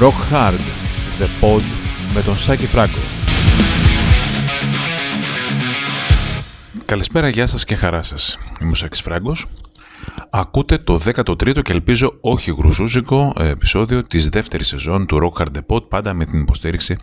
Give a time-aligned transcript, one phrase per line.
[0.00, 0.60] Rock Hard,
[1.18, 1.62] The Pod
[2.14, 2.98] με τον Σάκη Φράγκο.
[6.84, 8.38] Καλησπέρα, γεια σας και χαρά σας.
[8.60, 9.46] Είμαι ο Σάκης Φράγκος.
[10.30, 15.76] Ακούτε το 13ο και ελπίζω όχι γρουσούζικο επεισόδιο της δεύτερης σεζόν του Rock Hard The
[15.76, 16.98] Pod, πάντα με την υποστήριξη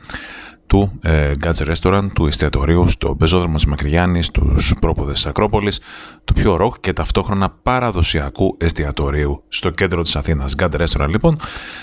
[0.67, 5.79] του ε, Guts Restaurant, του εστιατορίου, στο πεζόδρομο της Μακριγιάννης, στους πρόποδες της Ακρόπολης,
[6.23, 10.55] του πιο ροκ και ταυτόχρονα παραδοσιακού εστιατορίου στο κέντρο της Αθήνας.
[10.57, 11.39] Guts Restaurant λοιπόν,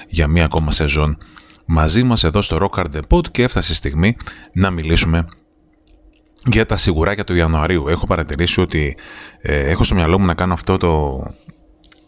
[0.09, 1.19] για μία ακόμα σεζόν
[1.65, 4.17] μαζί μας εδώ στο Rock Hard The Pod και έφτασε η στιγμή
[4.53, 5.27] να μιλήσουμε
[6.47, 7.89] για τα σιγουράκια του Ιανουαρίου.
[7.89, 8.97] Έχω παρατηρήσει ότι
[9.41, 11.23] ε, έχω στο μυαλό μου να κάνω αυτό το...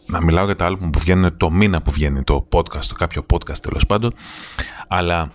[0.05, 3.25] να μιλάω για τα άλμπουμ που βγαίνουν το μήνα που βγαίνει το podcast, το κάποιο
[3.33, 4.13] podcast τέλος πάντων,
[4.87, 5.31] αλλά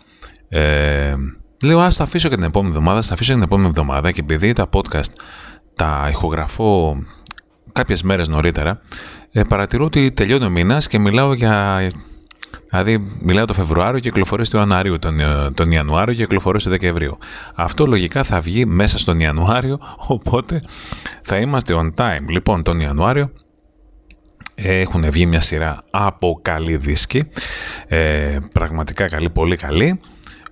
[0.48, 1.14] ε,
[1.62, 4.20] λέω ας τα αφήσω και την επόμενη εβδομάδα, θα αφήσω και την επόμενη εβδομάδα και
[4.20, 5.12] επειδή τα podcast
[5.75, 6.98] τα ηχογραφώ
[7.72, 8.80] κάποιες μέρες νωρίτερα,
[9.33, 11.80] ε, παρατηρώ ότι τελειώνει ο μήνας και μιλάω για
[12.70, 16.70] Δηλαδή, μιλάω το Φεβρουάριο και κυκλοφορεί στο Ιανουάριο, τον, ε, τον Ιανουάριο και κυκλοφορεί στο
[16.70, 17.19] Δεκεμβρίου.
[17.55, 19.78] Αυτό λογικά θα βγει μέσα στον Ιανουάριο,
[20.17, 20.62] οπότε
[21.22, 22.28] θα είμαστε on time.
[22.28, 23.33] Λοιπόν, τον Ιανουάριο
[24.55, 27.28] έχουν βγει μια σειρά από καλή δίσκη,
[27.86, 30.00] ε, πραγματικά καλή, πολύ καλή.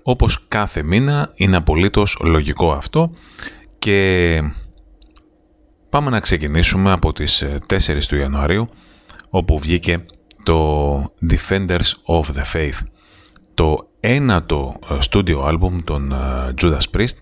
[0.09, 3.11] Όπως κάθε μήνα είναι απολύτως λογικό αυτό.
[3.79, 4.41] Και
[5.89, 8.69] πάμε να ξεκινήσουμε από τις 4 ε, του Ιανουαρίου
[9.31, 10.05] όπου βγήκε
[10.43, 10.99] το
[11.31, 12.79] Defenders of the Faith,
[13.55, 17.17] το ένατο στούντιο άλμπουμ των ε, Judas Priest,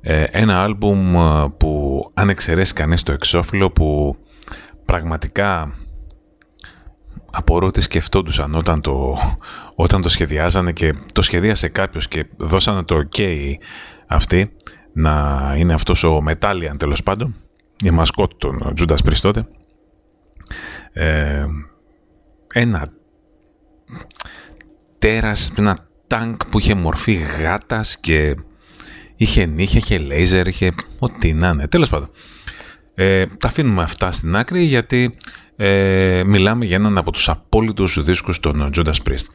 [0.00, 4.16] ε, ένα άλμπουμ ε, που αν εξαιρέσει κανείς το εξώφυλλο που
[4.84, 5.74] πραγματικά
[7.30, 9.18] απορώ τι σκεφτόντουσαν όταν το,
[9.82, 13.20] όταν το σχεδιάζανε και το σχεδίασε κάποιος και δώσανε το ok
[14.06, 14.52] αυτή
[14.92, 17.34] να είναι αυτός ο Metallian τέλος πάντων
[17.84, 19.46] η μασκότ των Judas Priest τότε
[22.52, 22.92] ένα
[24.98, 28.34] τέρας, ένα τάγκ που είχε μορφή γάτας και
[29.16, 31.68] είχε νύχια, είχε λέιζερ, είχε ό,τι να είναι.
[31.68, 32.10] Τέλος πάντων.
[32.94, 35.16] Ε, τα αφήνουμε αυτά στην άκρη γιατί
[35.56, 39.26] ε, μιλάμε για έναν από τους απόλυτους δίσκους των Judas Priest.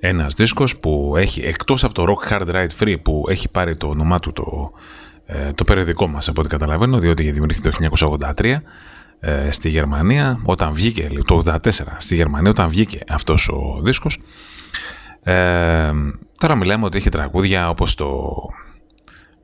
[0.00, 3.86] Ένας δίσκος που έχει, εκτός από το Rock Hard Ride Free που έχει πάρει το
[3.86, 4.72] όνομά του το,
[5.26, 8.56] ε, το περιοδικό μας από ό,τι καταλαβαίνω διότι είχε δημιουργηθεί το 1983
[9.20, 11.58] ε, στη Γερμανία όταν βγήκε, το 84
[11.96, 14.20] στη Γερμανία όταν βγήκε αυτός ο δίσκος.
[15.22, 15.92] Ε,
[16.38, 18.32] τώρα μιλάμε ότι έχει τραγούδια όπως το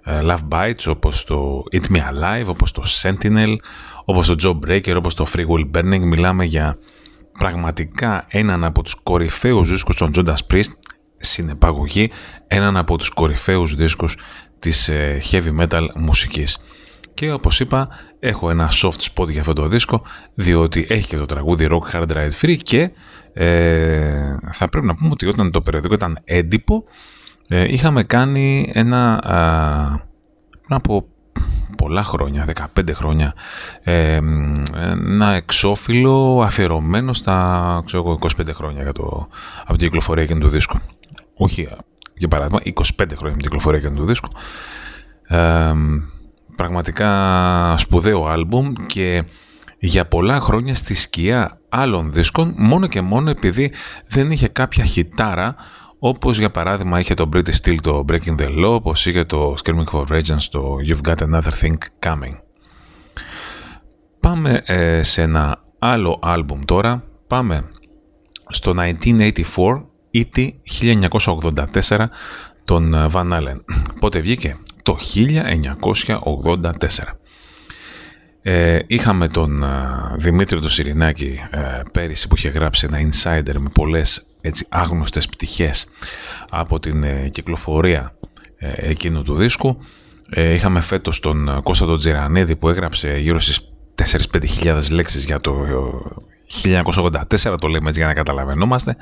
[0.05, 3.57] ε, Love Bites, όπως το Eat Me Alive, όπως το Sentinel,
[4.05, 6.01] όπως το Joe Breaker, όπως το Free Will Burning.
[6.01, 6.79] Μιλάμε για
[7.39, 10.73] πραγματικά έναν από τους κορυφαίους δίσκους των Judas Priest,
[11.17, 12.11] συνεπαγωγή,
[12.47, 14.17] έναν από τους κορυφαίους δίσκους
[14.59, 16.59] της ε, heavy metal μουσικής.
[17.15, 17.89] Και όπως είπα,
[18.19, 20.03] έχω ένα soft spot για αυτό το δίσκο,
[20.35, 22.91] διότι έχει και το τραγούδι Rock Hard Ride Free και
[23.33, 26.85] ε, θα πρέπει να πούμε ότι όταν το περιοδικό ήταν έντυπο,
[27.49, 29.21] ε, είχαμε κάνει ένα,
[30.63, 31.07] πριν από
[31.77, 32.45] πολλά χρόνια,
[32.77, 33.35] 15 χρόνια,
[33.83, 34.21] ε,
[34.75, 39.29] ένα εξώφυλλο αφιερωμένο στα ξέρω, 25 χρόνια για το,
[39.61, 40.79] από την κυκλοφορία και του δίσκου.
[41.35, 41.69] Όχι,
[42.15, 44.29] για παράδειγμα, 25 χρόνια από την κυκλοφορία και του δίσκου.
[45.29, 45.73] Ε,
[46.57, 49.25] πραγματικά σπουδαίο άλμπουμ και
[49.79, 53.73] για πολλά χρόνια στη σκιά άλλων δίσκων μόνο και μόνο επειδή
[54.09, 55.55] δεν είχε κάποια χιτάρα
[55.99, 59.85] όπως για παράδειγμα είχε το British Steel το Breaking the Law όπως είχε το Screaming
[59.93, 61.75] for Vengeance το You've Got Another Thing
[62.07, 62.39] Coming.
[64.21, 67.03] Πάμε ε, σε ένα άλλο άλμπουμ τώρα.
[67.27, 67.71] Πάμε
[68.49, 69.43] στο 1984
[70.15, 70.49] E.T.
[71.89, 72.07] 1984
[72.65, 73.61] τον Van Allen.
[74.01, 76.71] Πότε βγήκε; το 1984.
[78.49, 79.69] Ε, είχαμε τον ε,
[80.17, 81.59] Δημήτρη το Σιρινάκη ε,
[81.93, 85.87] πέρυσι που είχε γράψει ένα insider με πολλές έτσι, άγνωστες πτυχές
[86.51, 88.15] από την ε, κυκλοφορία
[88.77, 89.79] εκείνου του δίσκου.
[90.31, 93.61] είχαμε φέτος τον Κώστα τον Τζιρανίδη που έγραψε γύρω στις
[94.35, 95.65] 4-5 χιλιάδες λέξεις για το
[96.63, 98.97] 1984 το λέμε έτσι για να καταλαβαίνόμαστε.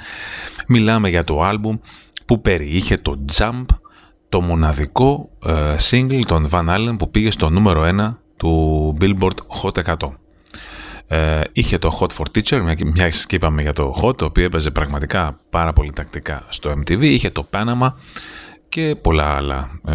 [0.69, 1.77] Μιλάμε για το άλμπουμ
[2.25, 3.65] που περιείχε το Jump
[4.29, 9.97] το μοναδικό ε, single των Van Allen που πήγε στο νούμερο 1 του Billboard Hot
[9.97, 10.13] 100.
[11.07, 14.45] Ε, είχε το Hot for Teacher, μια, μια και είπαμε για το Hot, το οποίο
[14.45, 17.03] έπαιζε πραγματικά πάρα πολύ τακτικά στο MTV.
[17.03, 17.93] Είχε το Panama
[18.69, 19.95] και πολλά άλλα ε,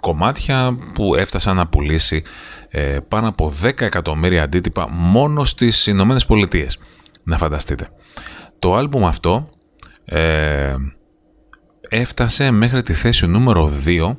[0.00, 2.22] κομμάτια που έφτασαν να πουλήσει
[2.68, 6.78] ε, πάνω από 10 εκατομμύρια αντίτυπα μόνο στις Ηνωμένες Πολιτείες.
[7.24, 7.88] Να φανταστείτε.
[8.58, 9.48] Το άλμπουμ αυτό
[10.04, 10.74] ε,
[11.88, 14.16] έφτασε μέχρι τη θέση νούμερο 2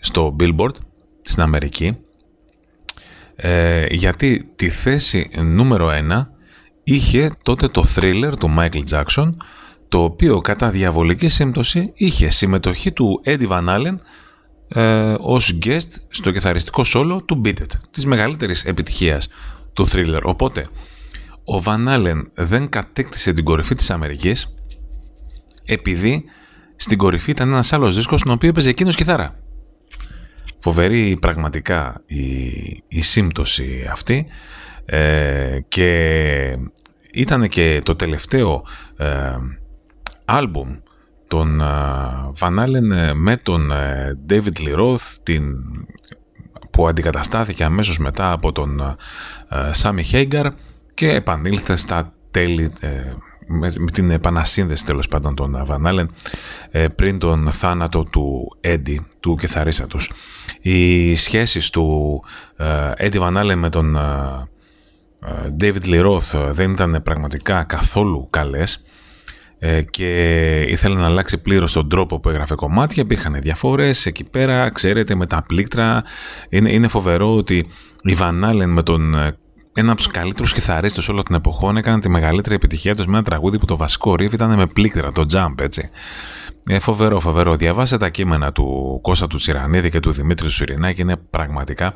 [0.00, 0.74] στο Billboard
[1.28, 1.96] στην Αμερική
[3.36, 6.26] ε, γιατί τη θέση νούμερο 1
[6.84, 9.32] είχε τότε το thriller του Michael Jackson
[9.88, 13.94] το οποίο κατά διαβολική σύμπτωση είχε συμμετοχή του Eddie Van Allen
[14.68, 19.28] ε, ως guest στο κιθαριστικό solo του Beat It, της μεγαλύτερης επιτυχίας
[19.72, 20.20] του thriller.
[20.22, 20.68] Οπότε,
[21.44, 24.54] ο Van Allen δεν κατέκτησε την κορυφή της Αμερικής
[25.64, 26.24] επειδή
[26.76, 29.47] στην κορυφή ήταν ένας άλλος δίσκος στον οποίο έπαιζε εκείνος κιθάρα.
[30.58, 32.24] Φοβερή πραγματικά η,
[32.88, 34.26] η σύμπτωση αυτή.
[34.84, 36.58] Ε, και
[37.12, 38.64] ήταν και το τελευταίο
[38.96, 39.36] ε,
[40.24, 40.76] άλμπουμ
[41.28, 41.60] τον
[42.38, 45.54] Van Allen με τον ε, David Lee Roth την,
[46.70, 48.96] που αντικαταστάθηκε αμέσως μετά από τον
[49.48, 50.50] ε, Sammy Hagar
[50.94, 52.72] και επανήλθε στα τέλη
[53.48, 56.06] ε, με, την επανασύνδεση τέλος πάντων των Van Allen
[56.96, 60.10] πριν τον θάνατο του Eddie, του κεθαρίστα τους.
[60.60, 62.22] Οι σχέσεις του
[62.98, 63.98] Eddie Van Allen με τον
[65.60, 68.84] David Lee Roth δεν ήταν πραγματικά καθόλου καλές
[69.58, 73.02] ε, και ήθελε να αλλάξει πλήρως τον τρόπο που έγραφε κομμάτια.
[73.02, 76.02] Υπήρχαν διαφορές εκεί πέρα, ξέρετε, με τα πλήκτρα.
[76.48, 77.56] Είναι, είναι φοβερό ότι
[78.02, 79.36] η Van με τον ε,
[79.78, 83.24] ένα από τους καλύτερους κιθαρίστες όλων των εποχών έκανε τη μεγαλύτερη επιτυχία τους με ένα
[83.24, 85.90] τραγούδι που το βασικό ρίφ ήταν με πλήκτρα, το jump, έτσι.
[86.68, 87.56] Ε, φοβερό, φοβερό.
[87.56, 91.00] Διαβάστε τα κείμενα του Κώστα του Τσιρανίδη και του Δημήτρη του Σουρινάκη.
[91.00, 91.94] Είναι πραγματικά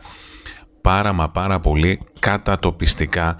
[0.81, 3.37] πάρα μα πάρα πολύ κατατοπιστικά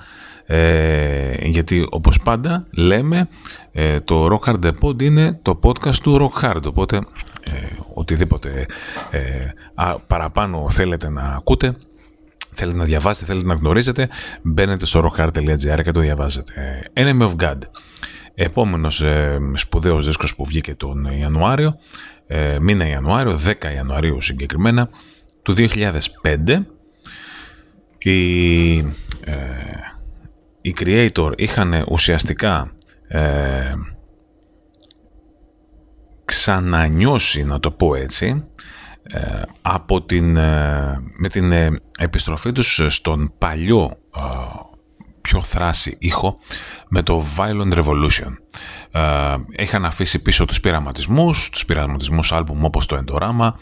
[0.47, 3.29] ε, γιατί όπως πάντα λέμε
[3.73, 6.97] ε, το Rock Hard The Pod είναι το podcast του Rock Hard οπότε
[7.45, 7.51] ε,
[7.95, 8.67] οτιδήποτε
[9.11, 9.19] ε,
[10.07, 11.77] παραπάνω θέλετε να ακούτε
[12.53, 14.09] θέλετε να διαβάσετε, θέλετε να γνωρίζετε
[14.43, 16.53] μπαίνετε στο rockhard.gr και το διαβάζετε.
[16.95, 17.59] Enemy of God.
[18.35, 21.79] Επόμενος ε, σπουδαίος δίσκος που βγήκε τον Ιανουάριο
[22.27, 24.89] ε, μήνα Ιανουάριο, 10 Ιανουαρίου συγκεκριμένα
[25.43, 26.65] του 2005
[27.99, 28.77] η
[29.25, 29.35] ε,
[30.61, 32.73] οι creator είχαν ουσιαστικά
[33.09, 33.75] ε,
[36.25, 38.52] ξανανιώσει, να το πω έτσι, ε,
[39.63, 43.97] από την, ε, με την ε, επιστροφή τους στον παλιό
[45.21, 46.39] πιο θράση ήχο
[46.89, 48.33] με το Violent Revolution.
[49.51, 53.53] είχαν αφήσει πίσω τους πειραματισμούς, τους πειραματισμούς άλμπουμ όπως το Endorama,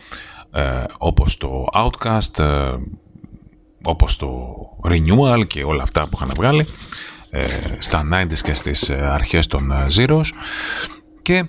[0.98, 2.44] όπως το Outcast,
[3.82, 6.66] όπως το Renewal και όλα αυτά που είχαν βγάλει
[7.31, 7.46] ε,
[7.78, 10.25] στα 90s και στις ε, αρχές των ε, Zeros
[11.30, 11.46] και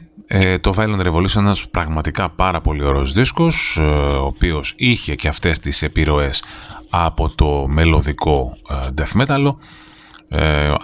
[0.61, 5.81] το Violent Revolution ένας πραγματικά πάρα πολύ ωραίος δίσκος ο οποίος είχε και αυτές τις
[5.81, 6.43] επιρροές
[6.89, 8.57] από το μελωδικό
[8.95, 9.55] death metal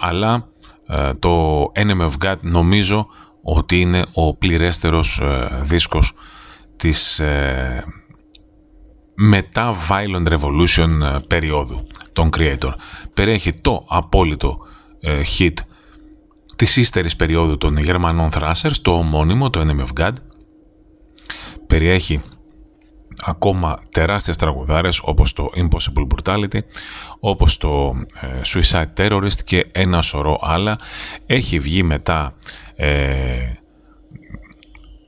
[0.00, 0.48] αλλά
[1.18, 3.06] το Enemy of God νομίζω
[3.42, 5.20] ότι είναι ο πληρέστερος
[5.62, 6.12] δίσκος
[6.76, 7.20] της
[9.20, 12.72] μετά Violent Revolution ε, περίοδου των Creator.
[13.14, 14.58] Περιέχει το απόλυτο
[15.00, 15.52] ε, hit
[16.58, 20.12] της ύστερης περίοδου των Γερμανών Thrashers, το ομώνυμο, το Enemy of God.
[21.66, 22.20] Περιέχει
[23.24, 26.58] ακόμα τεράστιες τραγουδάρες όπως το Impossible Brutality,
[27.20, 30.78] όπως το ε, Suicide Terrorist και ένα σωρό άλλα.
[31.26, 32.34] Έχει βγει μετά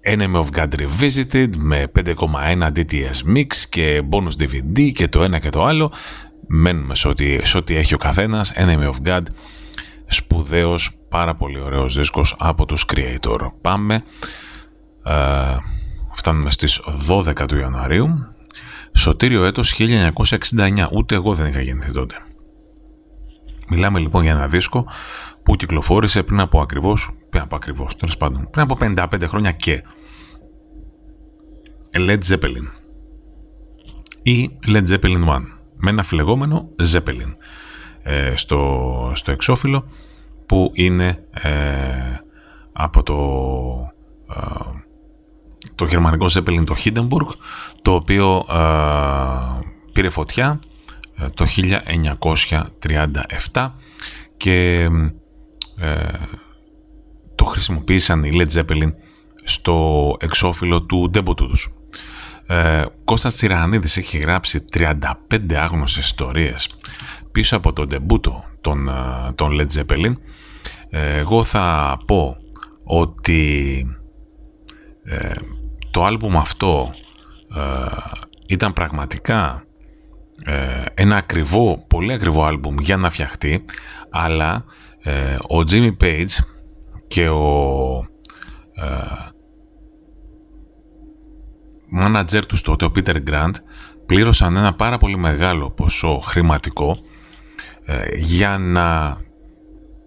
[0.07, 2.15] Enemy of God Revisited με 5,1
[2.77, 5.93] DTS Mix και bonus DVD και το ένα και το άλλο.
[6.47, 8.53] Μένουμε σε ό,τι, σε ό,τι έχει ο καθένας.
[8.57, 9.23] Enemy of God,
[10.07, 13.49] σπουδαίος, πάρα πολύ ωραίος δίσκος από τους Creator.
[13.61, 14.05] Πάμε,
[15.05, 15.57] ε,
[16.15, 18.09] φτάνουμε στις 12 του Ιανουαρίου.
[18.93, 22.15] Σωτήριο έτος 1969, ούτε εγώ δεν είχα γεννηθεί τότε.
[23.69, 24.87] Μιλάμε λοιπόν για ένα δίσκο
[25.43, 29.83] που κυκλοφόρησε πριν από ακριβώς, πριν από ακριβώς, τέλος πάντων, πριν από 55 χρόνια και
[31.95, 32.67] Led Zeppelin
[34.23, 35.41] ή Led Zeppelin 1
[35.77, 37.35] με ένα φλεγόμενο Zeppelin
[38.03, 39.85] ε, στο, στο εξώφυλλο
[40.51, 41.51] που είναι ε,
[42.73, 43.19] από το,
[44.37, 44.41] ε,
[45.75, 47.29] το γερμανικό Zeppelin το Hindenburg
[47.83, 48.45] το οποίο
[49.93, 50.61] πήρε φωτιά
[51.35, 51.47] το
[53.53, 53.71] 1937
[54.37, 54.89] και
[57.35, 58.93] το χρησιμοποίησαν οι Led Zeppelin
[59.45, 61.75] στο εξώφυλλο του ντέμποτου τους.
[62.47, 66.69] Ε, Κώστας Τσιρανίδης έχει γράψει 35 άγνωσες ιστορίες
[67.33, 70.13] πίσω από τον ντεμπούτο των, ε, των Led Zeppelin.
[70.91, 72.37] Ε, εγώ θα πω
[72.85, 73.87] ότι
[75.05, 75.35] ε,
[75.91, 76.95] το άλμπουμ αυτό
[78.47, 79.65] ήταν πραγματικά
[80.95, 83.65] ένα ακριβό, πολύ ακριβό άλμπουμ για να φτιαχτεί,
[84.11, 84.65] αλλά
[85.49, 86.45] ο Jimmy Page
[87.09, 88.05] και ο
[91.91, 93.55] μάνατζερ τους τότε, ο Peter Grant,
[94.07, 96.97] πλήρωσαν ένα πάρα πολύ μεγάλο ποσό χρηματικό
[97.85, 99.17] ε, για να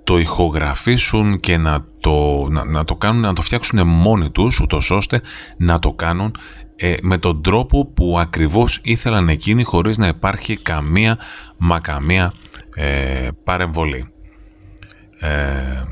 [0.03, 5.21] το ηχογραφήσουν και να το, να, το κάνουν, να το φτιάξουν μόνοι τους, ούτως ώστε
[5.57, 6.35] να το κάνουν
[6.75, 11.17] ε, με τον τρόπο που ακριβώς ήθελαν εκείνοι χωρίς να υπάρχει καμία
[11.57, 12.33] μα καμία
[12.75, 14.13] ε, παρεμβολή.
[15.19, 15.83] Ε,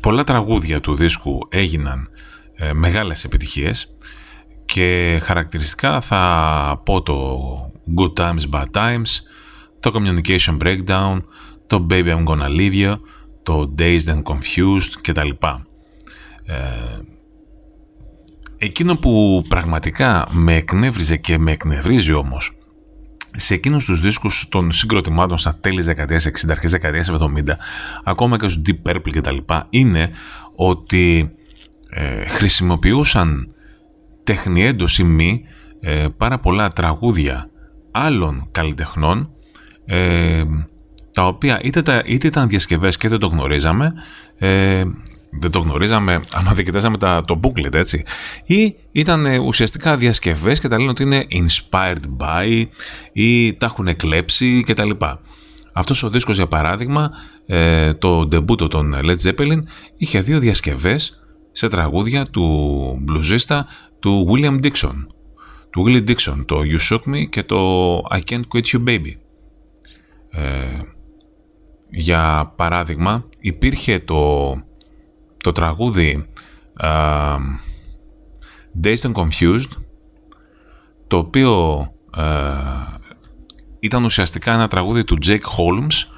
[0.00, 2.08] πολλά τραγούδια του δίσκου έγιναν
[2.54, 3.96] ε, μεγάλες επιτυχίες
[4.64, 7.38] και χαρακτηριστικά θα πω το
[7.96, 9.22] Good Times Bad Times,
[9.84, 11.22] το Communication Breakdown,
[11.66, 12.96] το Baby I'm Gonna Leave You,
[13.42, 15.30] το Dazed and Confused κτλ.
[16.44, 16.56] Ε,
[18.56, 22.56] εκείνο που πραγματικά με εκνεύριζε και με εκνευρίζει όμως
[23.36, 27.56] σε εκείνους τους δίσκους των συγκροτημάτων στα τέλη δεκαετίας 60, αρχές δεκαετίας 70,
[28.04, 29.36] ακόμα και στους Deep Purple κτλ.
[29.70, 30.10] είναι
[30.56, 31.34] ότι
[31.88, 33.54] ε, χρησιμοποιούσαν
[34.24, 35.44] τεχνιέντος ή μη
[35.80, 37.50] ε, πάρα πολλά τραγούδια
[37.90, 39.33] άλλων καλλιτεχνών
[39.84, 40.44] ε,
[41.12, 43.92] τα οποία είτε, τα, είτε ήταν διασκευές και δεν το γνωρίζαμε
[44.38, 44.84] ε,
[45.40, 48.04] δεν το γνωρίζαμε άμα δεν κοιτάζαμε τα, το booklet έτσι
[48.44, 52.64] ή ήταν ουσιαστικά διασκευές και τα λένε ότι είναι inspired by
[53.12, 55.20] ή τα έχουν κλέψει και τα λοιπά.
[55.72, 57.10] Αυτός ο δίσκος για παράδειγμα
[57.98, 59.58] το ντεμπούτο των Led Zeppelin
[59.96, 62.44] είχε δύο διασκευές σε τραγούδια του
[63.02, 63.66] μπλουζίστα
[63.98, 65.06] του William Dixon.
[65.70, 69.12] Του Willie Dixon, το You Shook Me και το I Can't Quit You Baby.
[70.34, 70.80] Ε,
[71.90, 74.54] για παράδειγμα, υπήρχε το,
[75.36, 76.26] το τραγούδι
[76.80, 77.38] uh,
[78.82, 79.70] Dazed and Confused,
[81.06, 81.80] το οποίο
[82.16, 82.98] uh,
[83.78, 86.08] ήταν ουσιαστικά ένα τραγούδι του Jake Holmes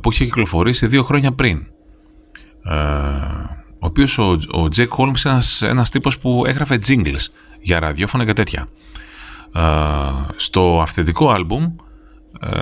[0.00, 1.66] που είχε κυκλοφορήσει δύο χρόνια πριν
[3.84, 7.26] ο οποίος ο, ο Jack Holmes είναι ένας, ένας τύπος που έγραφε jingles
[7.60, 8.68] για ραδιόφωνα και τέτοια.
[9.54, 9.62] Ε,
[10.36, 11.76] στο αυθεντικό άλμπουμ
[12.40, 12.60] ε,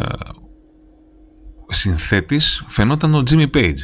[1.76, 3.78] συνθέτης φαινόταν ο Jimmy Page.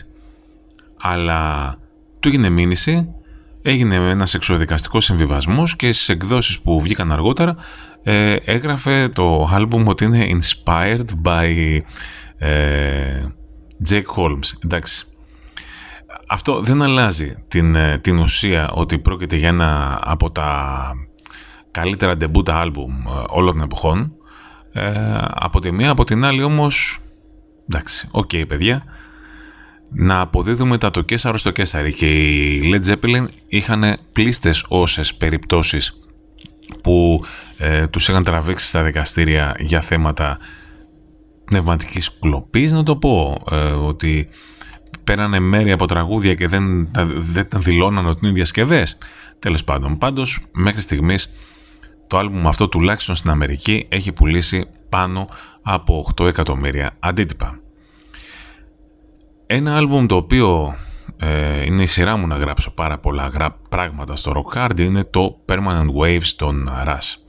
[1.01, 1.75] Αλλά
[2.21, 3.15] του έγινε μήνυση,
[3.63, 7.57] έγινε ένας εξοδικαστικός συμβιβασμός και στις εκδόσεις που βγήκαν αργότερα
[8.03, 11.79] ε, έγραφε το άλμπουμ ότι είναι inspired by
[12.39, 13.25] ε,
[13.89, 14.65] Jake Holmes.
[14.65, 15.05] Εντάξει,
[16.29, 20.93] αυτό δεν αλλάζει την, ε, την ουσία ότι πρόκειται για ένα από τα
[21.71, 24.13] καλύτερα ντεμπούτα άλμπουμ ε, όλων των εποχών.
[24.73, 24.93] Ε,
[25.31, 27.01] από τη μία, από την άλλη όμως,
[27.69, 28.85] εντάξει, OK okay, παιδιά,
[29.91, 36.01] να αποδίδουμε τα του Καίσαρος τω Καίσαρι και οι Led Zeppelin είχαν πλείστες όσες περιπτώσεις
[36.83, 37.25] που
[37.57, 40.39] ε, τους είχαν τραβήξει στα δικαστήρια για θέματα
[41.45, 43.43] πνευματικής κλοπής, να το πω,
[43.85, 44.29] ότι
[45.05, 48.99] πέρανε μέρη από τραγούδια και δεν, δεν δηλώναν ότι είναι διασκευές.
[49.39, 51.33] Τέλος πάντων, πάντως μέχρι στιγμής
[52.07, 55.29] το άλμπουμ αυτό τουλάχιστον στην Αμερική έχει πουλήσει πάνω
[55.71, 57.61] από 8 εκατομμύρια αντίτυπα.
[59.47, 60.75] Ένα άλμπουμ το οποίο
[61.17, 65.41] ε, είναι η σειρά μου να γράψω πάρα πολλά πράγματα στο Rock Hard είναι το
[65.47, 67.29] Permanent Waves των Rush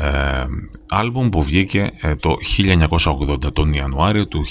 [0.00, 0.46] ε,
[0.88, 2.36] άλμπουμ που βγήκε ε, το
[3.46, 4.44] 1980, τον Ιανουάριο του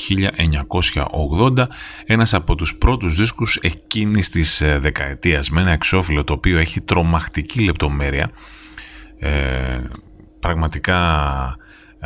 [1.56, 1.66] 1980,
[2.06, 6.82] ένας από τους πρώτους δίσκους εκείνης της ε, δεκαετίας με ένα εξώφυλλο το οποίο έχει
[6.82, 8.32] τρομακτική λεπτομέρεια
[9.20, 9.80] ε,
[10.40, 10.98] πραγματικά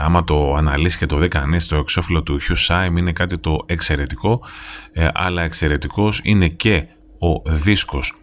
[0.03, 3.57] άμα το αναλύσει και το δει κανείς το εξώφυλλο του Hugh Syme είναι κάτι το
[3.65, 4.43] εξαιρετικό
[4.91, 6.85] ε, αλλά εξαιρετικός είναι και
[7.19, 8.13] ο δίσκος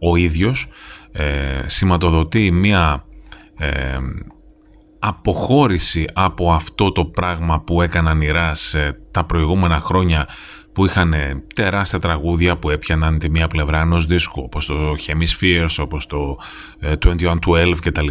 [0.00, 0.68] ο ίδιος
[1.12, 3.04] ε, σηματοδοτεί μια
[4.98, 8.76] αποχώρηση από αυτό το πράγμα που έκαναν οι Ρας
[9.10, 10.28] τα προηγούμενα χρόνια
[10.76, 11.14] που είχαν
[11.54, 16.38] τεράστια τραγούδια που έπιαναν τη μία πλευρά ενός δίσκου όπως το Hemispheres, όπως το
[16.82, 18.08] 2112 ε, κτλ.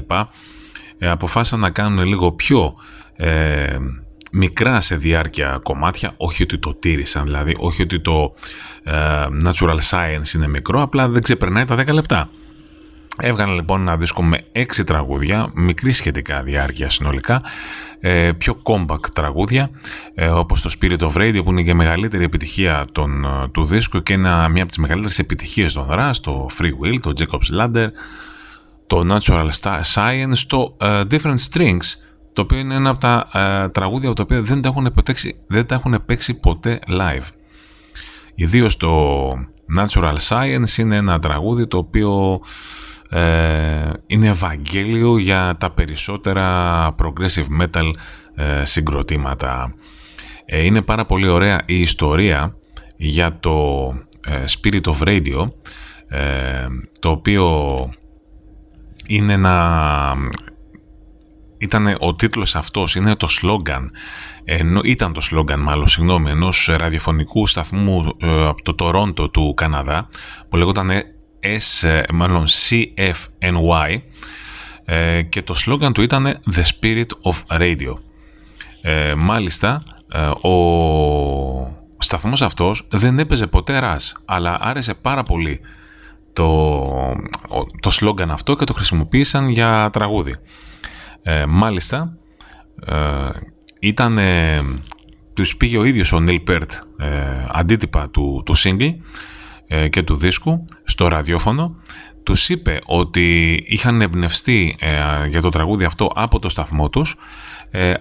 [0.97, 2.75] Ε, αποφάσισαν να κάνουν λίγο πιο
[3.15, 3.77] ε,
[4.31, 8.33] μικρά σε διάρκεια κομμάτια, όχι ότι το τήρησαν δηλαδή, όχι ότι το
[8.83, 8.93] ε,
[9.43, 12.29] Natural Science είναι μικρό, απλά δεν ξεπερνάει τα 10 λεπτά.
[13.17, 17.41] Έβγαλε λοιπόν ένα δίσκο με έξι τραγούδια, μικρή σχετικά διάρκεια συνολικά,
[17.99, 19.69] ε, πιο compact τραγούδια,
[20.15, 24.03] ε, όπως το Spirit of Radio που είναι και μεγαλύτερη επιτυχία των, ε, του δίσκου
[24.03, 27.87] και ένα, μια από τις μεγαλύτερες επιτυχίες των Rush, το Free Will, το Jacob's Ladder,
[28.87, 29.49] το Natural
[29.93, 32.04] Science, το Different Strings,
[32.35, 33.29] το οποίο είναι ένα από τα
[33.73, 34.93] τραγούδια τα οποία δεν τα έχουν,
[35.47, 37.27] δεν τα έχουν παίξει ποτέ live.
[38.35, 39.27] Ιδίως το
[39.77, 42.41] Natural Science είναι ένα τραγούδι το οποίο
[43.09, 47.91] ε, είναι Ευαγγέλιο για τα περισσότερα progressive metal
[48.35, 49.73] ε, συγκροτήματα.
[50.45, 52.55] Ε, είναι πάρα πολύ ωραία η ιστορία
[52.95, 53.87] για το
[54.25, 55.51] Spirit of Radio
[56.99, 57.89] το οποίο
[59.05, 60.15] είναι ένα
[61.57, 63.91] ήταν ο τίτλος αυτός, είναι το σλόγκαν,
[64.43, 70.07] ενώ, ήταν το σλόγκαν μάλλον, συγγνώμη, ενός ραδιοφωνικού σταθμού ε, από το Τορόντο του Καναδά,
[70.49, 70.89] που λέγονταν
[71.41, 73.97] S, ε, μάλλον CFNY,
[74.85, 77.93] ε, και το σλόγκαν του ήταν The Spirit of Radio.
[78.81, 79.83] Ε, μάλιστα,
[80.41, 80.55] ο
[81.97, 85.59] σταθμός αυτός δεν έπαιζε ποτέ Rush, αλλά άρεσε πάρα πολύ
[86.35, 87.15] το,
[87.79, 90.35] το σλόγκαν αυτό και το χρησιμοποίησαν για τραγούδι.
[91.27, 92.17] Ε, μάλιστα,
[92.85, 92.95] ε,
[93.79, 94.61] ήταν, ε,
[95.33, 97.11] τους πήγε ο ίδιος ο Neil Peart ε,
[97.51, 98.95] αντίτυπα του, του single
[99.67, 101.75] ε, και του δίσκου στο ραδιόφωνο.
[102.23, 104.77] Τους είπε ότι είχαν εμπνευστεί
[105.27, 107.15] για το τραγούδι αυτό από το σταθμό τους,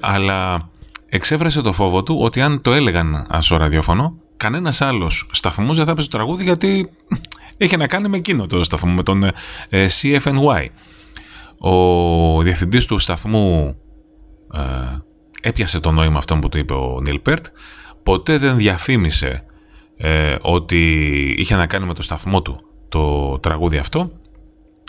[0.01, 0.69] αλλά
[1.09, 5.91] εξέφρασε το φόβο του ότι αν το έλεγαν στο ραδιόφωνο, κανένας άλλος σταθμός δεν θα
[5.91, 6.91] έπαιζε το τραγούδι γιατί
[7.57, 9.31] έχει να κάνει με εκείνο το σταθμό, με τον
[9.71, 10.67] CFNY.
[11.67, 13.77] Ο διευθυντής του σταθμού
[14.55, 14.61] ε,
[15.41, 17.47] έπιασε το νόημα αυτό που του είπε ο Νίλ Πέρτ.
[18.03, 19.45] Ποτέ δεν διαφήμισε
[19.97, 20.79] ε, ότι
[21.39, 24.11] είχε να κάνει με το σταθμό του το τραγούδι αυτό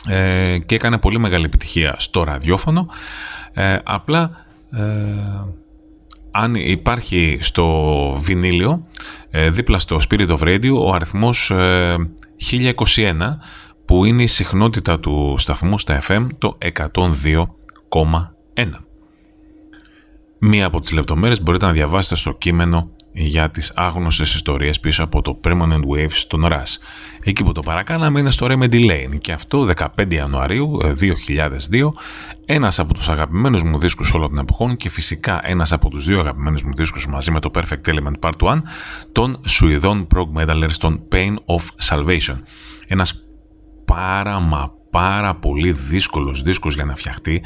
[0.08, 2.88] ε, και έκανε πολύ μεγάλη επιτυχία στο ραδιόφωνο.
[3.54, 4.32] Ε, απλά
[6.32, 8.88] αν υπάρχει στο βινίλιο
[9.50, 11.52] δίπλα στο Spirit of Radio ο αριθμός
[12.52, 13.38] 1021
[13.86, 16.58] που είναι η συχνότητα του σταθμού στα FM το
[16.94, 17.46] 102,1.
[20.40, 25.22] Μία από τις λεπτομέρειες μπορείτε να διαβάσετε στο κείμενο για τις άγνωστες ιστορίες πίσω από
[25.22, 26.78] το Permanent Waves στον RAS.
[27.24, 30.94] Εκεί που το παρακάναμε είναι στο Remedy Lane και αυτό 15 Ιανουαρίου 2002
[32.46, 36.06] ε, ένας από τους αγαπημένους μου δίσκους όλων των εποχών και φυσικά ένας από τους
[36.06, 38.58] δύο αγαπημένους μου δίσκους μαζί με το Perfect Element Part 1
[39.12, 42.42] των Σουηδών Prog Medalers των Pain of Salvation.
[42.88, 43.25] Ένας
[43.86, 47.44] πάρα μα πάρα πολύ δύσκολος δίσκος για να φτιαχτεί.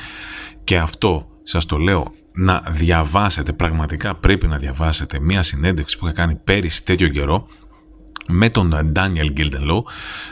[0.64, 6.16] Και αυτό σας το λέω να διαβάσετε, πραγματικά πρέπει να διαβάσετε μία συνέντευξη που είχα
[6.16, 7.48] κάνει πέρυσι τέτοιο καιρό
[8.28, 9.82] με τον Daniel Gildenlow.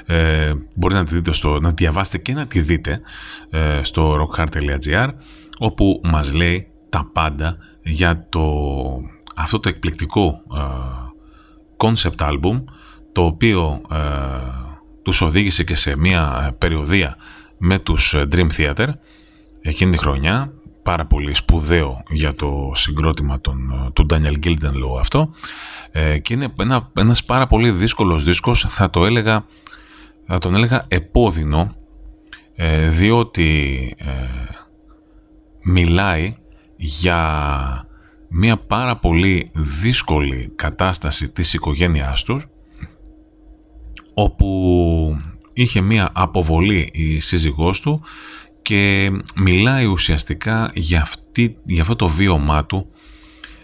[0.06, 3.02] Ε, μπορείτε να τη δείτε στο, να διαβάσετε και να τη δείτε
[3.50, 5.08] ε, στο rockhard.gr
[5.58, 8.46] όπου μας λέει τα πάντα για το,
[9.36, 10.62] αυτό το εκπληκτικό ε,
[11.78, 12.64] concept album
[13.12, 14.67] το οποίο ε,
[15.08, 17.18] τους οδήγησε και σε μια ε, περιοδία
[17.58, 18.88] με τους ε, Dream Theater.
[19.62, 25.34] Εκείνη τη χρονιά, πάρα πολύ σπουδαίο για το συγκρότημα των, ε, του Daniel Gildenlow αυτό.
[26.22, 29.46] Και είναι ένα, ένας πάρα πολύ δύσκολος δίσκος, θα το έλεγα
[30.26, 31.76] θα τον έλεγα επώδυνο
[32.90, 33.96] διότι
[35.64, 36.36] μιλάει
[36.76, 37.20] για
[38.28, 42.48] μια πάρα πολύ δύσκολη κατάσταση της οικογένειάς τους
[44.20, 45.18] όπου
[45.54, 48.02] είχε μία αποβολή η σύζυγός του
[48.62, 52.88] και μιλάει ουσιαστικά για, αυτή, για αυτό το βίωμά του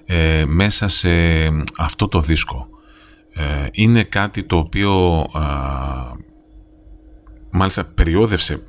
[0.06, 1.10] ε, μέσα σε
[1.78, 2.68] αυτό το δίσκο.
[3.34, 5.26] Ε, είναι κάτι το οποίο
[7.52, 8.64] μάλιστα περιόδευσε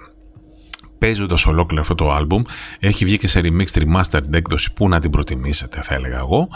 [0.98, 2.42] παίζοντας ολόκληρο αυτό το άλμπουμ.
[2.78, 6.48] Έχει βγει και σε remixed remastered έκδοση που να την προτιμήσετε θα έλεγα εγώ.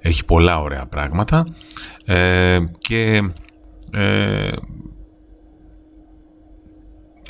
[0.00, 1.54] Έχει πολλά ωραία πράγματα
[2.04, 3.32] ε, και
[3.92, 4.50] ε,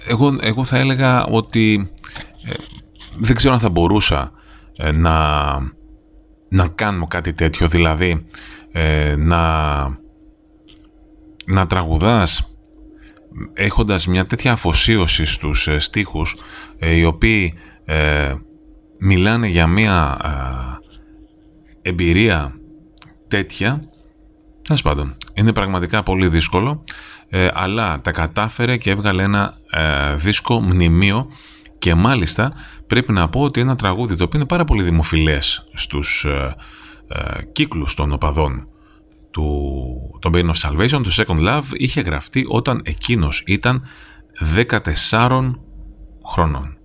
[0.08, 1.90] εγώ, εγώ θα έλεγα ότι
[2.44, 2.54] ε,
[3.18, 4.32] δεν ξέρω αν θα μπορούσα
[4.76, 5.54] ε, να,
[6.48, 8.26] να κάνω κάτι τέτοιο, δηλαδή
[9.16, 9.82] να,
[11.46, 12.56] να τραγουδάς
[13.52, 16.36] έχοντας μια τέτοια αφοσίωση στους στίχους
[16.78, 17.54] οι οποίοι
[18.98, 20.16] μιλάνε για μια
[21.82, 22.54] εμπειρία
[23.28, 23.91] τέτοια
[24.62, 26.84] Τέλος πάντων, είναι πραγματικά πολύ δύσκολο,
[27.28, 31.30] ε, αλλά τα κατάφερε και έβγαλε ένα ε, δίσκο μνημείο
[31.78, 32.52] και μάλιστα
[32.86, 36.56] πρέπει να πω ότι ένα τραγούδι το οποίο είναι πάρα πολύ δημοφιλές στους ε,
[37.08, 38.66] ε κύκλους των οπαδών
[39.30, 43.82] του το Pain of Salvation, το Second Love, είχε γραφτεί όταν εκείνος ήταν
[45.10, 45.52] 14
[46.32, 46.76] χρονών.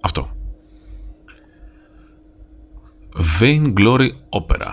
[0.00, 0.30] Αυτό.
[3.40, 4.72] Vain Glory Opera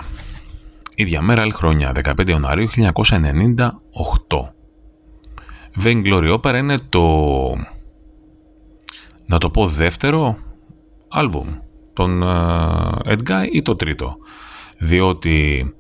[0.96, 2.92] ίδια μέρα, άλλη χρονιά, 15 Ιανουαρίου 1998.
[5.84, 7.06] Vain Glory Opera είναι το,
[9.26, 10.38] να το πω δεύτερο
[11.10, 11.48] άλμπουμ
[11.94, 14.18] των uh, Guy ή το τρίτο.
[14.78, 15.74] Διότι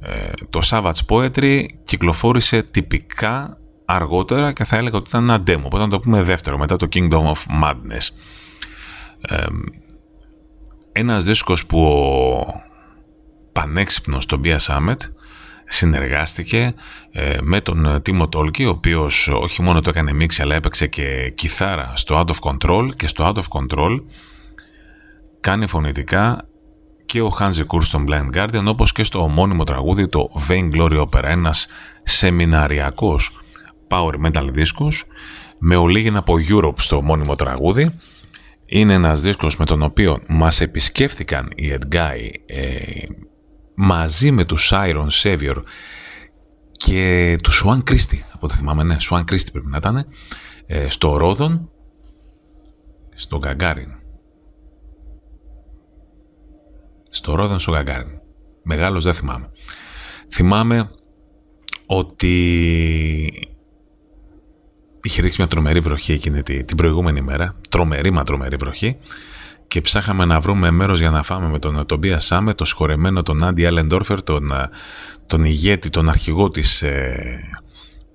[0.00, 5.62] ε, το Savage Poetry κυκλοφόρησε τυπικά αργότερα και θα έλεγα ότι ήταν ένα demo.
[5.64, 8.08] Οπότε να το πούμε δεύτερο, μετά το Kingdom of Madness.
[9.20, 9.46] Ε,
[10.92, 11.80] ένας δίσκος που
[13.54, 14.96] πανέξυπνος τον Bia Summit
[15.68, 16.74] συνεργάστηκε
[17.10, 21.32] ε, με τον Τίμο Τόλκι ο οποίος όχι μόνο το έκανε μίξη αλλά έπαιξε και
[21.34, 24.00] κιθάρα στο Out of Control και στο Out of Control
[25.40, 26.48] κάνει φωνητικά
[27.06, 31.00] και ο Hans Kurs στον Blind Guardian όπως και στο ομώνυμο τραγούδι το Vain Glory
[31.00, 31.66] Opera, ένας
[32.02, 33.40] σεμιναριακός
[33.88, 35.04] power metal δίσκος
[35.58, 37.90] με ολίγηνα από Europe στο ομώνυμο τραγούδι.
[38.66, 43.06] Είναι ένας δίσκος με τον οποίο μας επισκέφθηκαν οι Edguy ε,
[43.74, 45.56] μαζί με τους Iron Savior
[46.70, 50.06] και τους Swan Christie, από το θυμάμαι, ναι, Swan Christie πρέπει να ήταν,
[50.66, 51.70] ε, στο Ρόδον,
[53.14, 53.92] στο Γκαγκάριν.
[57.08, 58.20] Στο Ρόδον, στο Γκαγκάριν.
[58.62, 59.50] Μεγάλος δεν θυμάμαι.
[60.30, 60.90] Θυμάμαι
[61.86, 63.48] ότι
[65.02, 68.98] είχε ρίξει μια τρομερή βροχή εκείνη την προηγούμενη μέρα, τρομερή μα τρομερή βροχή
[69.68, 73.44] και ψάχαμε να βρούμε μέρος για να φάμε με τον Τομπία Σάμε, το σχορεμένο τον
[73.44, 74.50] Άντι Αλεντόρφερ, τον,
[75.26, 77.40] τον ηγέτη, τον αρχηγό της ε,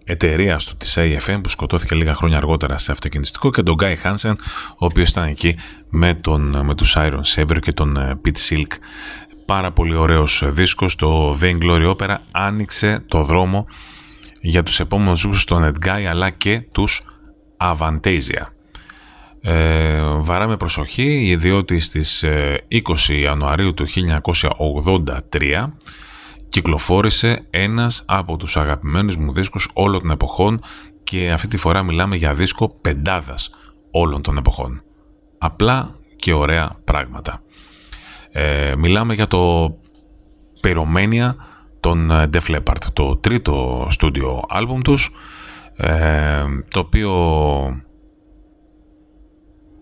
[0.04, 4.38] εταιρείας του, της AFM που σκοτώθηκε λίγα χρόνια αργότερα σε αυτοκινηστικό και τον Γκάι Χάνσεν,
[4.70, 5.56] ο οποίος ήταν εκεί
[5.90, 8.72] με, τον, με τους Iron Saber και τον ε, Pete Silk.
[9.46, 13.68] Πάρα πολύ ωραίος δίσκος, το Vain Glory Opera άνοιξε το δρόμο
[14.42, 17.02] για τους επόμενους δίσκους των Edguy αλλά και τους
[17.58, 18.59] Avantasia.
[19.42, 23.86] Ε, βαράμε προσοχή διότι στις 20 ε, Ιανουαρίου του
[25.32, 25.68] 1983
[26.50, 30.62] κυκλοφόρησε ένας από τους αγαπημένους μου δίσκους όλων των εποχών
[31.04, 33.50] και αυτή τη φορά μιλάμε για δίσκο πεντάδας
[33.92, 34.84] όλων των εποχών.
[35.38, 37.42] Απλά και ωραία πράγματα.
[38.32, 39.74] Ε, μιλάμε για το
[40.64, 41.36] Pyromania
[41.80, 45.12] των ε, Def Leppard, το τρίτο στούντιο άλμπουμ τους,
[45.76, 47.12] ε, το οποίο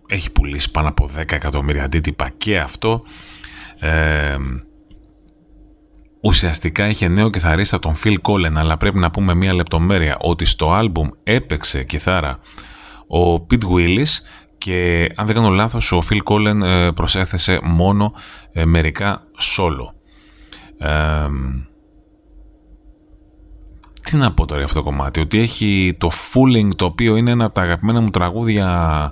[0.08, 3.04] έχει πουλήσει πάνω από 10 εκατομμύρια αντίτυπα και αυτό.
[3.80, 4.38] Ε,
[6.22, 10.72] ουσιαστικά είχε νέο κιθαρίστα τον Phil Collen, αλλά πρέπει να πούμε μία λεπτομέρεια ότι στο
[10.72, 12.40] άλμπουμ έπαιξε κιθάρα
[13.08, 14.08] ο Pete Willis
[14.58, 18.14] και αν δεν κάνω λάθος ο Phil Collen ε, προσέθεσε μόνο
[18.52, 19.94] ε, μερικά solo.
[20.88, 21.28] Ε,
[24.04, 27.32] τι να πω τώρα για αυτό το κομμάτι, ότι έχει το Fooling το οποίο είναι
[27.32, 29.12] ένα από τα αγαπημένα μου τραγούδια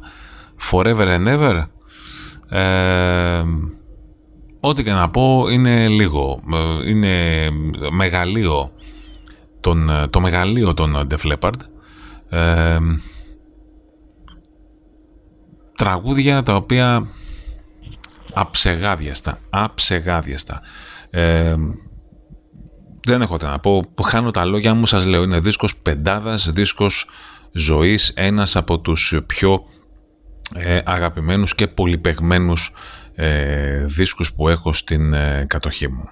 [0.72, 1.64] Forever and Ever.
[2.50, 3.44] Ε,
[4.60, 6.40] ό,τι και να πω είναι λίγο.
[6.86, 7.48] Είναι
[7.92, 8.72] μεγαλείο
[9.60, 11.60] τον, το μεγαλείο των Def Leppard.
[12.30, 12.78] Ε,
[15.76, 17.08] τραγούδια τα οποία
[18.34, 20.62] αψεγάδιαστα, αψεγάδιαστα.
[21.10, 21.56] Ε,
[23.06, 27.10] δεν έχω τι να πω, χάνω τα λόγια μου, σας λέω, είναι δίσκος πεντάδας, δίσκος
[27.52, 29.64] ζωής, ένας από τους πιο
[30.54, 32.74] ε, αγαπημένους και πολυπεγμένους
[33.16, 36.10] ε, δίσκους που έχω στην ε, κατοχή μου.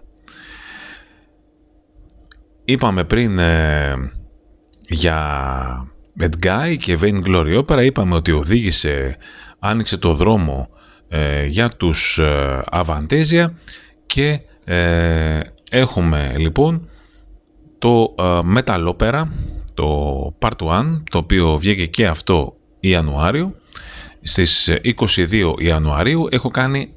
[2.65, 3.93] Είπαμε πριν ε,
[4.87, 5.87] για
[6.19, 9.17] Guy και Vain Glory Opera, είπαμε ότι οδήγησε,
[9.59, 10.69] άνοιξε το δρόμο
[11.07, 12.19] ε, για τους
[12.71, 13.45] Avantasia
[14.05, 14.39] και
[15.71, 16.89] έχουμε λοιπόν
[17.77, 18.15] το
[18.55, 19.23] Metal Opera,
[19.73, 23.55] το Part 1, το οποίο βγήκε και αυτό Ιανουάριο
[24.23, 26.93] στις 22 Ιανουαρίου έχω κάνει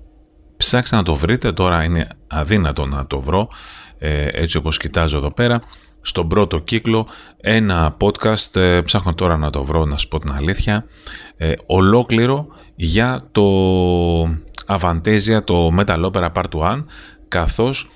[0.57, 3.49] ψάξτε να το βρείτε τώρα είναι αδύνατο να το βρω
[3.99, 5.63] ε, έτσι όπως κοιτάζω εδώ πέρα
[6.01, 7.07] στον πρώτο κύκλο
[7.41, 10.87] ένα podcast ε, ψάχνω τώρα να το βρω να σου πω την αλήθεια
[11.37, 13.43] ε, ολόκληρο για το
[14.67, 16.85] Avantasia το Metal Opera Part 1
[17.29, 17.91] καθώς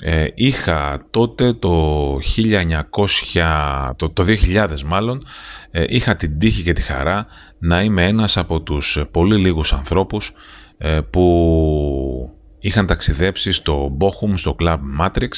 [0.00, 5.26] ε, είχα τότε το 1900, το, το 2000 μάλλον,
[5.70, 7.26] ε, είχα την τύχη και τη χαρά
[7.58, 10.32] να είμαι ένας από τους πολύ λίγους ανθρώπους
[10.78, 15.30] ε, που είχαν ταξιδέψει στο Bochum, στο Club Matrix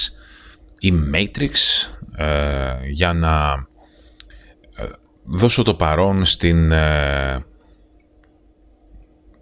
[0.80, 1.52] ή Matrix
[2.90, 3.66] για να
[5.24, 6.72] δώσω το παρόν στην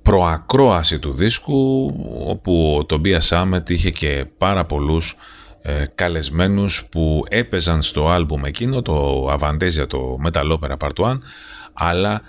[0.04, 1.90] προακρόαση του δίσκου
[2.26, 5.16] όπου το Bia Summit είχε και πάρα πολλούς
[5.62, 11.18] ε, καλεσμένους που έπαιζαν στο άλμπουμ εκείνο το Avantasia, το Metal Opera Part 1
[11.72, 12.22] αλλά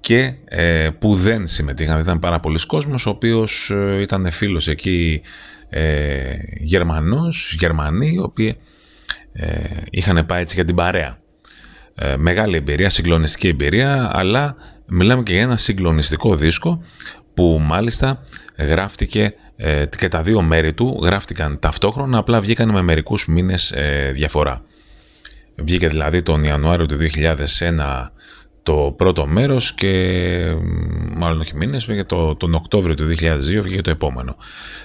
[0.00, 2.00] και ε, που δεν συμμετείχαν.
[2.00, 5.22] Ήταν πάρα πολλοί κόσμος ο οποίος ε, ήταν φίλος εκεί
[5.68, 8.56] ε, Γερμανός, Γερμανοί οι οποίοι
[9.32, 9.48] ε,
[9.90, 11.18] είχαν πάει έτσι για την παρέα.
[12.16, 14.54] μεγάλη εμπειρία, συγκλονιστική εμπειρία αλλά
[14.86, 16.82] μιλάμε και για ένα συγκλονιστικό δίσκο
[17.38, 18.24] που μάλιστα
[18.56, 24.10] γράφτηκε ε, και τα δύο μέρη του γράφτηκαν ταυτόχρονα, απλά βγήκαν με μερικούς μήνες ε,
[24.14, 24.62] διαφορά.
[25.56, 28.08] Βγήκε δηλαδή τον Ιανουάριο του 2001
[28.62, 30.54] το πρώτο μέρος και
[31.14, 34.36] μάλλον όχι μήνες, βγήκε το, τον Οκτώβριο του 2002 βγήκε το επόμενο.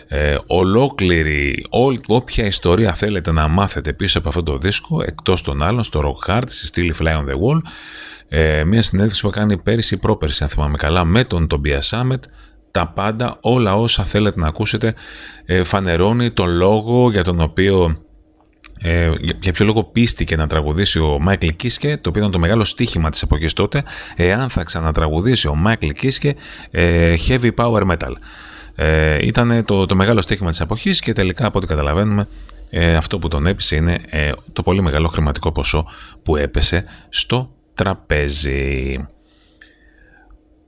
[0.08, 5.64] Ε, ολόκληρη, ό, όποια ιστορία θέλετε να μάθετε πίσω από αυτό το δίσκο, εκτός των
[5.64, 7.60] άλλων, στο Rock Hard, στη στήλη Fly on the Wall,
[8.28, 12.20] ε, μια συνέντευξη που κάνει πέρυσι ή πρόπερσι, αν θυμάμαι καλά, με τον Tobias Summit,
[12.72, 14.94] τα πάντα, όλα όσα θέλετε να ακούσετε,
[15.46, 17.98] ε, φανερώνει τον λόγο για τον οποίο
[18.80, 22.64] ε, για ποιο λόγο πίστηκε να τραγουδήσει ο Μάικλ Κίσκε, το οποίο ήταν το μεγάλο
[22.64, 23.84] στίχημα της εποχής τότε,
[24.16, 26.36] εάν θα ξανατραγουδήσει ο Μάικλ Κίσκε
[26.72, 28.14] ε, heavy power metal.
[28.76, 32.28] Ε, ήταν το, το μεγάλο στίχημα της εποχής και τελικά από ό,τι καταλαβαίνουμε
[32.70, 35.86] ε, αυτό που τον έπεισε είναι ε, το πολύ μεγάλο χρηματικό ποσό
[36.24, 39.08] που έπεσε στο τραπέζι.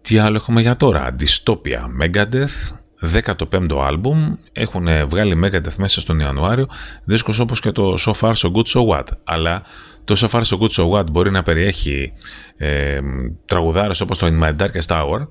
[0.01, 2.75] Τι άλλο έχουμε για τώρα, Dystopia Megadeth,
[3.13, 6.67] 15ο άλμπουμ, έχουν βγάλει Megadeth μέσα στον Ιανουάριο,
[7.03, 9.61] δίσκος όπως και το So Far So Good So What, αλλά
[10.03, 12.13] το So Far So Good So What μπορεί να περιέχει
[12.57, 12.99] ε,
[13.45, 15.27] τραγουδάρες όπως το In My Darkest Hour,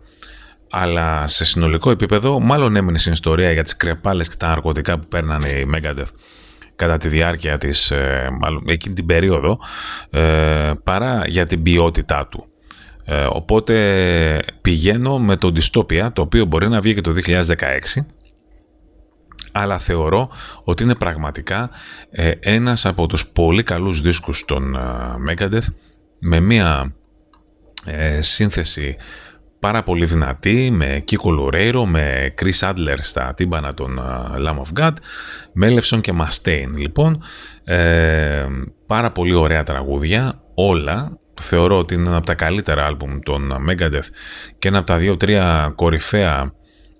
[0.70, 5.06] αλλά σε συνολικό επίπεδο μάλλον έμεινε στην ιστορία για τις κρεπάλες και τα ναρκωτικά που
[5.06, 6.10] παίρνανε οι Megadeth
[6.76, 9.58] κατά τη διάρκεια της, ε, μάλλον, εκείνη την περίοδο,
[10.10, 12.46] ε, παρά για την ποιότητά του.
[13.04, 18.06] Ε, οπότε πηγαίνω με το Dystopia, το οποίο μπορεί να βγει και το 2016,
[19.52, 20.30] αλλά θεωρώ
[20.64, 21.70] ότι είναι πραγματικά
[22.10, 24.80] ε, ένας από τους πολύ καλούς δίσκους των ε,
[25.28, 25.66] Megadeth,
[26.18, 26.94] με μία
[27.84, 28.96] ε, σύνθεση
[29.64, 34.00] πάρα πολύ δυνατή, με Κίκο Λουρέιρο, με Chris Adler στα τύμπανα των
[34.46, 34.92] Lamb of God,
[35.52, 36.76] Μέλευσον και Mustaine.
[36.76, 37.22] Λοιπόν,
[38.86, 44.08] πάρα πολύ ωραία τραγούδια, όλα θεωρώ ότι είναι ένα από τα καλύτερα άλμπουμ των Megadeth
[44.58, 46.52] και ένα από τα δύο-τρία κορυφαία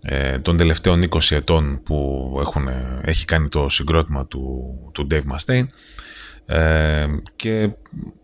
[0.02, 2.68] ε, των τελευταίων 20 ετών που έχουν,
[3.02, 5.66] έχει κάνει το συγκρότημα του, του Dave Mustaine
[6.46, 7.70] ε, και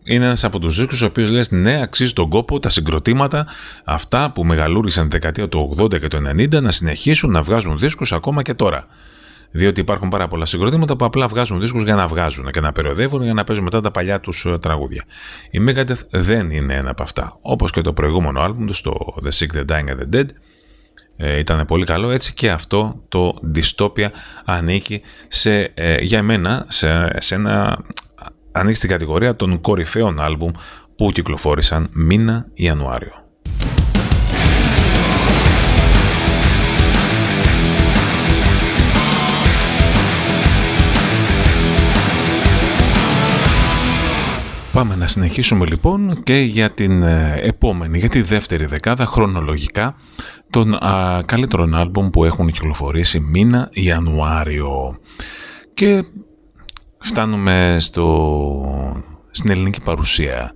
[0.04, 3.46] είναι ένας από τους δίσκους ο οποίος λες ναι αξίζει τον κόπο τα συγκροτήματα
[3.84, 8.12] αυτά που μεγαλούρισαν τη δεκαετία του 80 και του 90 να συνεχίσουν να βγάζουν δίσκους
[8.12, 8.86] ακόμα και τώρα
[9.50, 13.22] διότι υπάρχουν πάρα πολλά συγκροτήματα που απλά βγάζουν δίσκους για να βγάζουν και να περιοδεύουν
[13.22, 15.04] για να παίζουν μετά τα παλιά τους ε, τραγούδια.
[15.50, 17.38] Η Megadeth δεν είναι ένα από αυτά.
[17.40, 20.26] Όπως και το προηγούμενο άλμπουμ τους, το The Sick, The Dying and The Dead,
[21.16, 24.08] ε, ήταν πολύ καλό έτσι και αυτό το Dystopia
[24.44, 27.84] ανήκει σε, ε, για μένα σε, σε ένα
[28.52, 30.50] ανήκει στην κατηγορία των κορυφαίων άλμπουμ
[30.96, 33.12] που κυκλοφόρησαν μήνα Ιανουάριο.
[44.72, 49.96] Πάμε να συνεχίσουμε λοιπόν και για την ε, επόμενη, για τη δεύτερη δεκάδα χρονολογικά
[50.50, 54.98] των α, καλύτερων άλμπομ που έχουν κυκλοφορήσει μήνα Ιανουάριο.
[55.74, 56.04] Και
[57.00, 58.62] φτάνουμε στο,
[59.30, 60.52] στην ελληνική παρουσία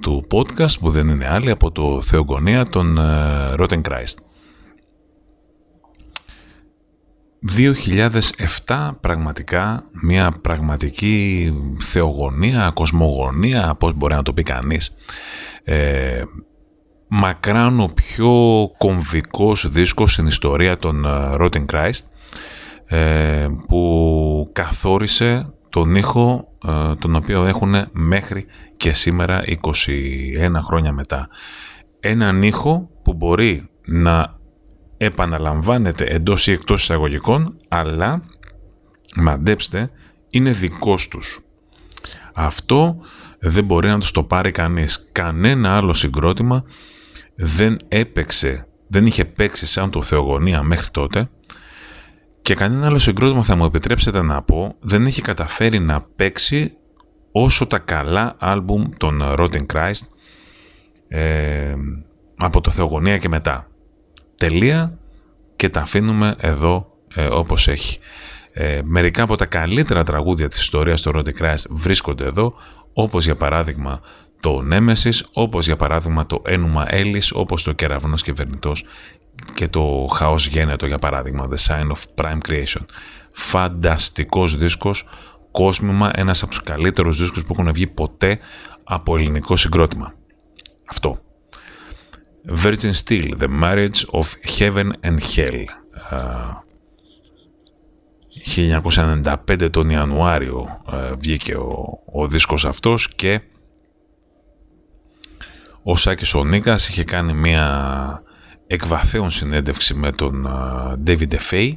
[0.00, 4.14] του podcast που δεν είναι άλλη από το Θεογονία των uh, Rotten Christ.
[8.66, 14.94] 2007 πραγματικά μια πραγματική θεογονία, κοσμογονία, πώς μπορεί να το πει κανείς.
[15.64, 16.22] Ε,
[17.08, 18.32] μακράν ο πιο
[18.78, 22.00] κομβικός δίσκος στην ιστορία των ε, Rotten Christ
[22.84, 29.50] ε, που καθόρισε τον ήχο ε, τον οποίο έχουν μέχρι και σήμερα 21
[30.62, 31.28] χρόνια μετά.
[32.00, 34.38] Έναν ήχο που μπορεί να
[34.96, 38.22] επαναλαμβάνεται εντός ή εκτός εισαγωγικών, αλλά
[39.16, 39.90] μαντέψτε,
[40.30, 41.40] είναι δικός τους.
[42.34, 42.96] Αυτό
[43.38, 45.10] δεν μπορεί να το πάρει κανείς.
[45.12, 46.64] Κανένα άλλο συγκρότημα
[47.34, 51.30] δεν έπαιξε, δεν είχε παίξει σαν το Θεογονία μέχρι τότε
[52.42, 56.74] και κανένα άλλο συγκρότημα θα μου επιτρέψετε να πω δεν έχει καταφέρει να παίξει
[57.32, 60.06] όσο τα καλά άλμπουμ των Rotten Christ
[61.08, 61.74] ε,
[62.36, 63.66] από το Θεογονία και μετά
[64.36, 64.98] τελεία
[65.56, 67.98] και τα αφήνουμε εδώ ε, όπως έχει.
[68.52, 72.54] Ε, μερικά από τα καλύτερα τραγούδια της ιστορίας του Roddy Christ βρίσκονται εδώ,
[72.92, 74.00] όπως για παράδειγμα
[74.40, 78.84] το Nemesis, όπως για παράδειγμα το Ένουμα Έλλης, όπως το Κεραυνός Κυβερνητός
[79.54, 82.84] και το Χαός Γένετο για παράδειγμα, The Sign of Prime Creation.
[83.32, 85.08] Φανταστικός δίσκος,
[85.50, 88.38] κόσμημα, ένας από τους καλύτερους δίσκους που έχουν βγει ποτέ
[88.84, 90.14] από ελληνικό συγκρότημα.
[90.84, 91.20] Αυτό.
[92.62, 95.64] Virgin Steel, The Marriage of Heaven and Hell.
[98.44, 100.66] 1995 τον Ιανουάριο
[101.18, 103.40] βγήκε ο, ο δίσκος αυτός και
[105.82, 108.22] ο Σάκης ο Νίκας είχε κάνει μια
[108.72, 110.48] εκβαθέων συνέντευξη με τον
[111.06, 111.72] David DeFay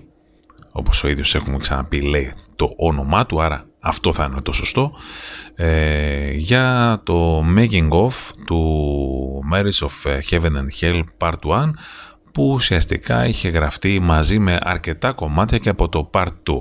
[0.72, 4.96] όπως ο ίδιος έχουμε ξαναπεί λέει το όνομά του άρα αυτό θα είναι το σωστό
[5.56, 8.12] ε, για το making of
[8.46, 11.70] του Marriage of Heaven and Hell Part 1
[12.32, 16.54] που ουσιαστικά είχε γραφτεί μαζί με αρκετά κομμάτια και από το Part 2.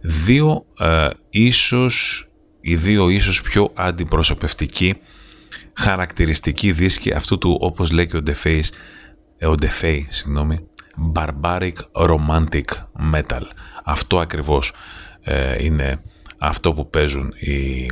[0.00, 2.26] Δύο ε, ίσως,
[2.60, 4.94] οι δύο ίσως πιο αντιπροσωπευτικοί
[5.72, 8.60] χαρακτηριστικοί δίσκοι αυτού του όπως λέει και ο DeFace, ε,
[9.46, 10.58] ο DeFay, συγγνώμη,
[11.14, 12.64] barbaric romantic
[13.12, 13.42] metal.
[13.84, 14.74] Αυτό ακριβώς
[15.20, 16.02] ε, είναι
[16.38, 17.88] αυτό που παίζουν οι,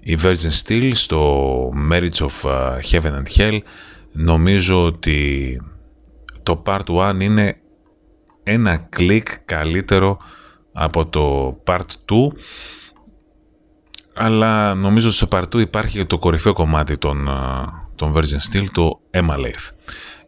[0.00, 3.58] οι Virgin Steel στο Marriage of ε, Heaven and Hell.
[4.12, 5.60] Νομίζω ότι
[6.42, 7.56] το Part 1 είναι
[8.42, 10.18] ένα κλικ καλύτερο
[10.72, 12.32] από το Part 2
[14.14, 17.32] αλλά νομίζω ότι στο Part 2 υπάρχει το κορυφαίο κομμάτι των, ε,
[17.94, 19.70] των Virgin Steel, το Emalith.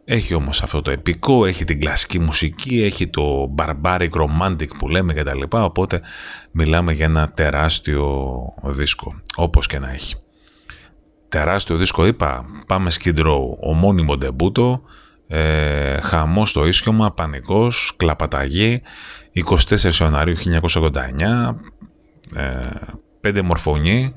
[0.05, 5.13] Έχει όμως αυτό το επικό, έχει την κλασική μουσική, έχει το barbaric romantic που λέμε
[5.13, 6.01] και τα λοιπά, οπότε
[6.51, 8.31] μιλάμε για ένα τεράστιο
[8.63, 10.15] δίσκο, όπως και να έχει.
[11.29, 14.81] Τεράστιο δίσκο είπα, πάμε Skid Row, ομώνυμο ντεμπούτο,
[15.27, 18.81] ε, χαμός στο ίσιωμα, πανικός, κλαπαταγή,
[19.31, 21.55] 24 Ιανουαρίου 1989,
[22.35, 22.69] ε,
[23.19, 24.13] πέντε μορφωνοί,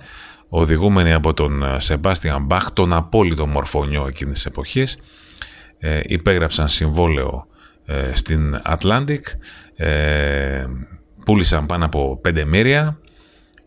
[0.49, 4.99] οδηγούμενοι από τον Σεμπάστιαν Μπαχ, τον απόλυτο μορφωνιό εκείνης της εποχής,
[5.79, 7.47] ε, υπέγραψαν συμβόλαιο
[7.87, 9.21] ε, στην Atlantic,
[9.77, 10.65] ε,
[11.25, 12.99] πούλησαν πάνω από 5 μύρια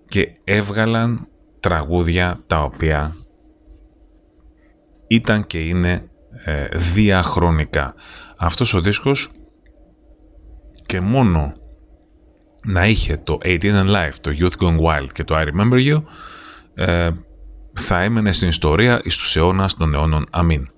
[0.08, 1.28] και έβγαλαν
[1.60, 3.16] τραγούδια τα οποία
[5.08, 6.10] ήταν και είναι
[6.44, 7.94] ε, διαχρονικά.
[8.38, 9.32] Αυτός ο δίσκος
[10.86, 11.54] και μόνο
[12.64, 16.04] να είχε το 18 and Life, το Youth Gone Wild και το I Remember You
[16.74, 17.10] ε,
[17.74, 20.70] θα έμενε στην ιστορία εις τους αιώνας των αιώνων αμήν.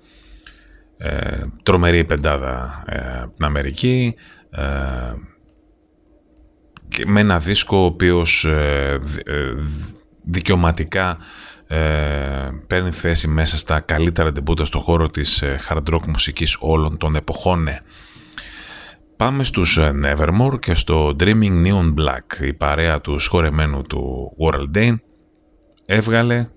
[1.03, 4.15] Ε, τρομερή πεντάδα ε, την Αμερική
[4.49, 4.63] ε,
[6.87, 9.53] και με ένα δίσκο ο οποίος ε, ε,
[10.21, 11.17] δικαιωματικά
[12.67, 17.67] παίρνει θέση μέσα στα καλύτερα ντεμπούτα στο χώρο της hard rock μουσικής όλων των εποχών.
[19.17, 24.95] Πάμε στους Nevermore και στο Dreaming Neon Black, η παρέα του σχορεμένου του World Dane
[25.85, 26.47] έβγαλε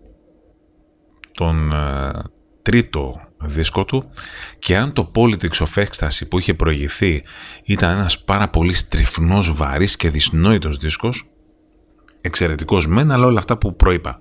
[1.32, 1.72] τον
[2.62, 4.10] τρίτο δίσκο του
[4.58, 7.22] και αν το Politics of Ecstasy που είχε προηγηθεί
[7.64, 11.28] ήταν ένας πάρα πολύ στριφνός, βαρύς και δυσνόητος δίσκος
[12.20, 14.20] εξαιρετικός μεν αλλά όλα αυτά που προείπα.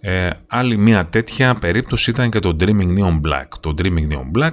[0.00, 3.46] Ε, άλλη μια τέτοια περίπτωση ήταν και το Dreaming Neon Black.
[3.60, 4.52] Το Dreaming Neon Black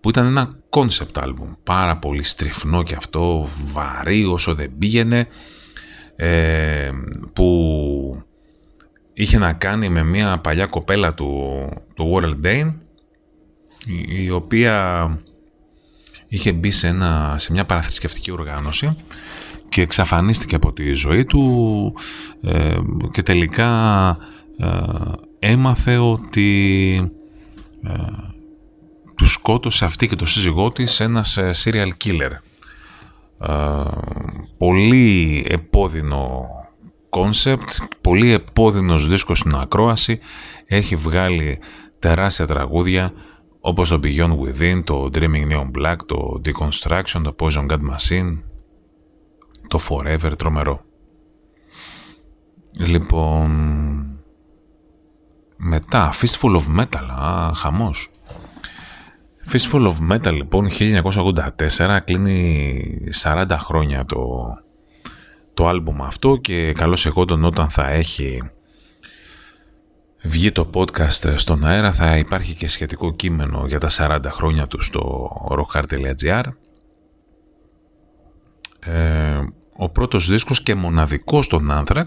[0.00, 5.28] που ήταν ένα concept album πάρα πολύ στριφνό και αυτό βαρύ όσο δεν πήγαινε
[6.16, 6.90] ε,
[7.32, 8.24] που
[9.14, 12.72] είχε να κάνει με μια παλιά κοπέλα του, του World Dane
[14.08, 15.08] η οποία
[16.28, 18.96] είχε μπει σε, ένα, σε μια παραθρησκευτική οργάνωση
[19.68, 21.94] και εξαφανίστηκε από τη ζωή του
[22.42, 22.76] ε,
[23.12, 24.16] και τελικά
[24.58, 24.68] ε,
[25.38, 26.96] έμαθε ότι
[27.82, 27.92] ε,
[29.16, 32.30] του σκότωσε αυτή και το σύζυγό της ένας ε, serial killer.
[34.58, 36.48] πολύ επώδυνο
[37.14, 37.68] concept,
[38.00, 40.18] πολύ επώδυνος δίσκος στην ακρόαση,
[40.66, 41.58] έχει βγάλει
[41.98, 43.12] τεράστια τραγούδια
[43.60, 48.38] όπως το Beyond Within, το Dreaming Neon Black, το Deconstruction, το Poison God Machine,
[49.68, 50.80] το Forever, τρομερό.
[52.76, 53.50] Λοιπόν,
[55.56, 58.10] μετά, Fistful of Metal, α, χαμός.
[59.52, 64.46] Fistful of Metal, λοιπόν, 1984, κλείνει 40 χρόνια το,
[65.54, 68.42] το άλμπουμ αυτό και καλώς εγώ τον όταν θα έχει
[70.22, 74.80] βγει το podcast στον αέρα θα υπάρχει και σχετικό κείμενο για τα 40 χρόνια του
[74.80, 76.42] στο rockhard.gr
[78.80, 79.40] ε,
[79.76, 82.04] ο πρώτος δίσκος και μοναδικός των Anthrax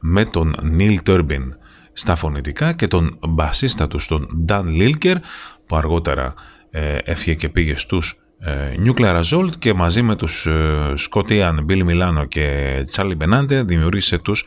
[0.00, 1.48] με τον Neil Turbin
[1.92, 5.16] στα φωνητικά και τον μπασίστα του τον Dan Lilker
[5.66, 6.34] που αργότερα
[6.70, 8.29] ε, έφυγε και πήγε στους ε,
[8.86, 14.18] Nuclear Assault και μαζί με τους ε, Scott Ian, Billy Milano και Charlie Benante δημιούργησε
[14.18, 14.46] τους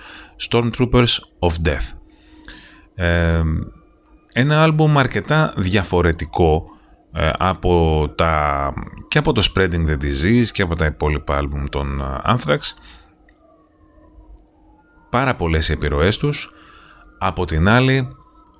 [0.49, 1.97] Stormtroopers of Death.
[4.34, 6.73] Ένα άλμπουμ αρκετά διαφορετικό
[7.13, 8.73] ε, από τα,
[9.08, 12.60] και από το Spreading the Disease και από τα υπόλοιπα άλμπουμ των ε, Anthrax.
[15.10, 16.52] Πάρα πολλές επιρροές τους.
[17.19, 18.08] Από την άλλη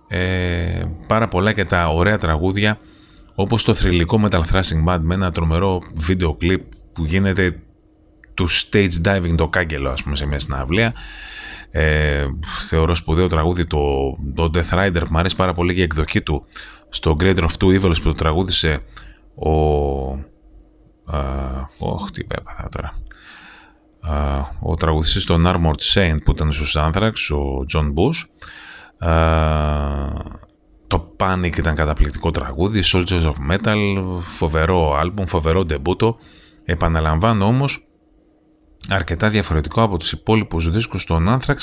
[0.07, 2.79] ε, πάρα πολλά και τα ωραία τραγούδια
[3.36, 6.61] όπως το θρηλυκό Metal Thrashing Band με ένα τρομερό βίντεο κλιπ
[6.93, 7.59] που γίνεται
[8.34, 10.93] του stage diving το κάγκελο ας πούμε σε μια συναυλία.
[11.71, 12.25] Ε,
[12.67, 13.79] θεωρώ σπουδαίο τραγούδι το,
[14.36, 14.99] το Death Rider.
[14.99, 16.45] Που μου αρέσει πάρα πολύ και η εκδοχή του
[16.89, 18.79] στο Greater of Two Evils που το τραγούδισε
[19.36, 19.51] ο
[21.77, 22.93] όχι τι έπαθα τώρα.
[23.99, 28.47] Α, ο τραγουδιστής των Armored Saint που ήταν στους Anthrax ο John Bush
[30.93, 33.77] το Panic ήταν καταπληκτικό τραγούδι Soldiers of Metal
[34.21, 36.17] φοβερό άλμπουμ, φοβερό ντεμπούτο.
[36.63, 37.87] Επαναλαμβάνω όμως
[38.89, 41.57] αρκετά διαφορετικό από τους υπόλοιπους δίσκους των Anthrax.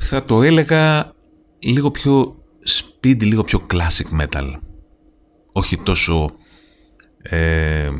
[0.00, 1.12] Θα το έλεγα
[1.58, 4.58] λίγο πιο speed, λίγο πιο classic metal.
[5.52, 6.30] Όχι τόσο
[7.22, 7.90] ε,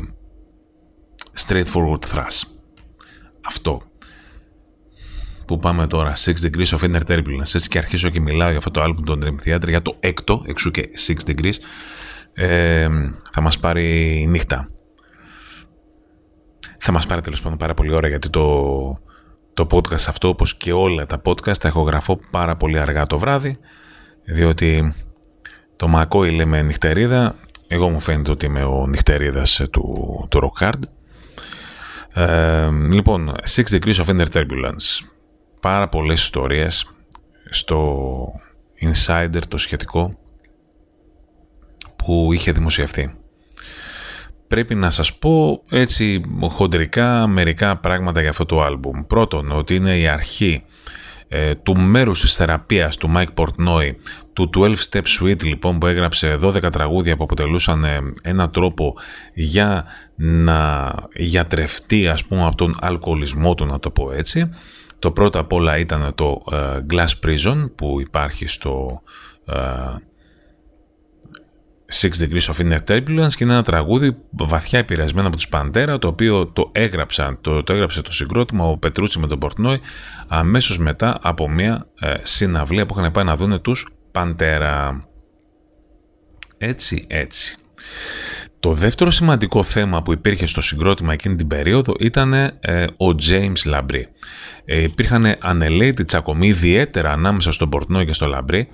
[1.46, 2.42] straightforward thrash.
[3.46, 3.80] Αυτό
[5.46, 8.70] που πάμε τώρα, 6 Degrees of Inner Turbulence, έτσι και αρχίσω και μιλάω για αυτό
[8.70, 11.54] το album των Dream Theater, για το έκτο, εξού και 6 Degrees,
[12.32, 12.88] ε,
[13.32, 14.68] θα μας πάρει νύχτα.
[16.80, 18.98] Θα μας πάρει τέλος πάντων πάρα πολύ ώρα γιατί το,
[19.54, 23.18] το podcast αυτό όπως και όλα τα podcast τα έχω γραφώ πάρα πολύ αργά το
[23.18, 23.58] βράδυ
[24.24, 24.94] διότι
[25.76, 27.34] το Μακόι λέμε νυχτερίδα.
[27.68, 30.80] Εγώ μου φαίνεται ότι είμαι ο νυχτερίδας του, του Rock Hard.
[32.12, 35.13] Ε, λοιπόν, 6 Degrees of Inner Turbulence
[35.64, 36.86] πάρα πολλές ιστορίες
[37.50, 38.26] στο
[38.80, 40.18] Insider το σχετικό
[41.96, 43.14] που είχε δημοσιευτεί
[44.48, 49.06] πρέπει να σας πω έτσι χοντρικά μερικά πράγματα για αυτό το άλμπουμ.
[49.06, 50.64] Πρώτον, ότι είναι η αρχή
[51.28, 53.94] ε, του μέρους της θεραπείας του Mike Portnoy,
[54.32, 58.94] του 12 Step Suite λοιπόν που έγραψε 12 τραγούδια που αποτελούσαν ε, ένα τρόπο
[59.34, 59.84] για
[60.16, 64.50] να γιατρευτεί ας πούμε από τον αλκοολισμό του να το πω έτσι.
[65.04, 66.56] Το πρώτο απ' όλα ήταν το ε,
[66.90, 69.02] Glass Prison που υπάρχει στο
[69.46, 69.52] 6
[72.00, 76.46] Degrees of Inner Turbulence και είναι ένα τραγούδι βαθιά επηρεασμένο από τους Παντέρα το οποίο
[76.46, 79.80] το, έγραψαν, το, το έγραψε το συγκρότημα ο Πετρούτσι με τον Πορτνόη
[80.28, 85.04] αμέσως μετά από μια ε, συναυλία που είχαν πάει να δούνε τους Παντέρα.
[86.58, 87.56] Έτσι, έτσι.
[88.64, 92.50] Το δεύτερο σημαντικό θέμα που υπήρχε στο συγκρότημα εκείνη την περίοδο ήταν ε,
[92.82, 94.04] ο James Labrie.
[94.64, 98.68] Ε, υπήρχαν ανελαίτη τσακωμοί ιδιαίτερα ανάμεσα στον Πορτνόη και στο Λαμπρί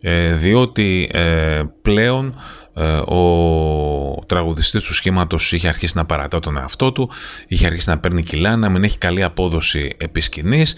[0.00, 2.34] ε, διότι ε, πλέον
[2.74, 7.10] ε, ο τραγουδιστής του σχήματος είχε αρχίσει να παρατά τον εαυτό του,
[7.46, 10.76] είχε αρχίσει να παίρνει κιλά, να μην έχει καλή απόδοση επί σκηνής,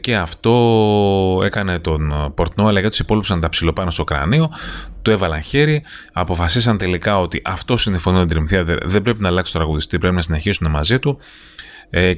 [0.00, 4.50] και αυτό έκανε τον Πορτνό, αλλά για τους υπόλοιπους να τα ψηλοπάνω στο κρανίο,
[5.02, 5.82] του έβαλαν χέρι,
[6.12, 9.58] αποφασίσαν τελικά ότι αυτό είναι η φωνή του Dream Theater, δεν πρέπει να αλλάξει το
[9.58, 11.18] τραγουδιστή, πρέπει να συνεχίσουν μαζί του.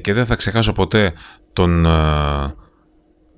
[0.01, 1.13] Και δεν θα ξεχάσω ποτέ
[1.53, 1.85] τον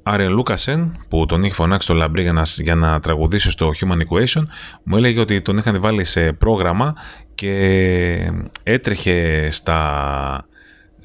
[0.03, 3.97] Άρεν Λούκασεν, που τον είχε φωνάξει το Λαμπρί για να, για να τραγουδήσει στο Human
[3.97, 4.43] Equation,
[4.83, 6.95] μου έλεγε ότι τον είχαν βάλει σε πρόγραμμα
[7.35, 8.31] και
[8.63, 10.47] έτρεχε στα,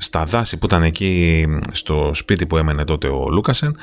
[0.02, 3.76] στα δάση που ήταν εκεί στο σπίτι που έμενε τότε ο Λούκασεν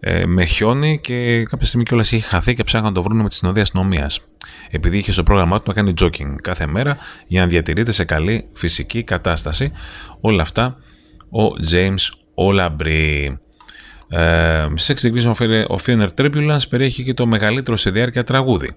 [0.00, 3.28] ε, με χιόνι και κάποια στιγμή κιόλας είχε χαθεί και ψάχναν να το βρουν με
[3.28, 4.20] τη συνοδεία αστυνομίας.
[4.70, 6.96] Επειδή είχε στο πρόγραμμά του να κάνει jogging κάθε μέρα
[7.26, 9.72] για να διατηρείται σε καλή φυσική κατάσταση.
[10.20, 10.76] Όλα αυτά
[11.30, 13.38] ο James Ολαμπρί.
[14.08, 15.32] Ε, Sex Degrees
[15.68, 18.76] of Inner Turbulence περιέχει και το μεγαλύτερο σε διάρκεια τραγούδι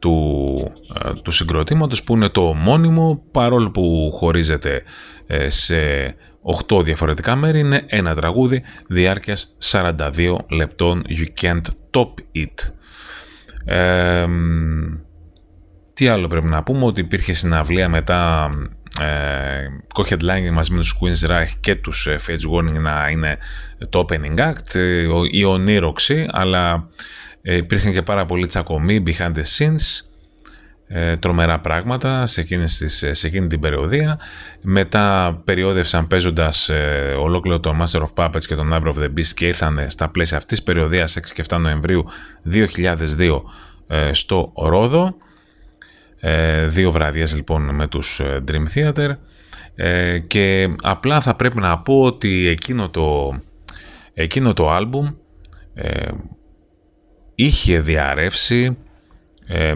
[0.00, 0.72] του,
[1.04, 4.82] ε, του συγκροτήματος που είναι το ομώνυμο παρόλο που χωρίζεται
[5.26, 5.76] ε, σε
[6.68, 12.72] 8 διαφορετικά μέρη είναι ένα τραγούδι διάρκειας 42 λεπτών You Can't Top It.
[13.64, 14.26] Ε,
[15.94, 18.50] τι άλλο πρέπει να πούμε ότι υπήρχε συναυλία μετά
[19.00, 23.38] ε, co-headlining μαζί με τους Queen's Reich και τους ε, Fates Warning να είναι
[23.88, 26.88] το opening act, ε, η ονείροξη, αλλά
[27.48, 30.04] ε, υπήρχαν και πάρα πολλοί τσακωμοί behind the scenes,
[30.86, 34.18] ε, τρομερά πράγματα σε εκείνη, τις, σε εκείνη την περιοδία.
[34.60, 39.32] Μετά περιόδευσαν παίζοντας ε, ολόκληρο το Master of Puppets και τον Number of the Beast
[39.34, 42.04] και ήρθαν στα πλαίσια αυτής της περιοδίας 6 και 7 Νοεμβρίου
[42.52, 43.42] 2002
[44.12, 45.16] στο Ρόδο
[46.20, 49.10] ε, δύο βραδιές λοιπόν με τους ε, Dream Theater
[49.74, 53.38] ε, και απλά θα πρέπει να πω ότι εκείνο το,
[54.14, 55.10] εκείνο το άλμπουμ
[57.40, 58.76] είχε διαρρεύσει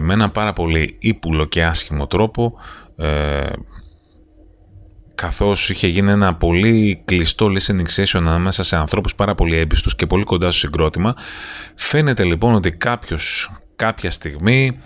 [0.01, 2.57] με ένα πάρα πολύ ύπουλο και άσχημο τρόπο
[5.15, 10.05] καθώς είχε γίνει ένα πολύ κλειστό listening session ανάμεσα σε ανθρώπους πάρα πολύ έμπιστους και
[10.05, 11.15] πολύ κοντά στο συγκρότημα.
[11.75, 14.79] Φαίνεται λοιπόν ότι κάποιος κάποια στιγμή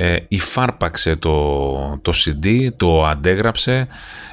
[0.00, 3.86] ε, υφάρπαξε το, το CD, το αντέγραψε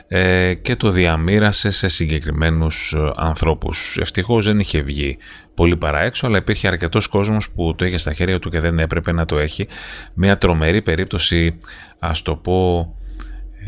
[0.08, 3.98] ε, και το διαμήρασε σε συγκεκριμένους ε, ανθρώπους.
[4.02, 5.18] Ευτυχώς δεν είχε βγει
[5.54, 9.12] πολύ παραέξω, αλλά υπήρχε αρκετός κόσμος που το είχε στα χέρια του και δεν έπρεπε
[9.12, 9.68] να το έχει.
[10.14, 11.58] Μια τρομερή περίπτωση,
[12.00, 12.94] ας το πω,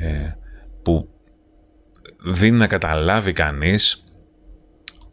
[0.02, 0.36] ε,
[0.84, 1.10] που
[2.24, 4.04] δίνει να καταλάβει κανείς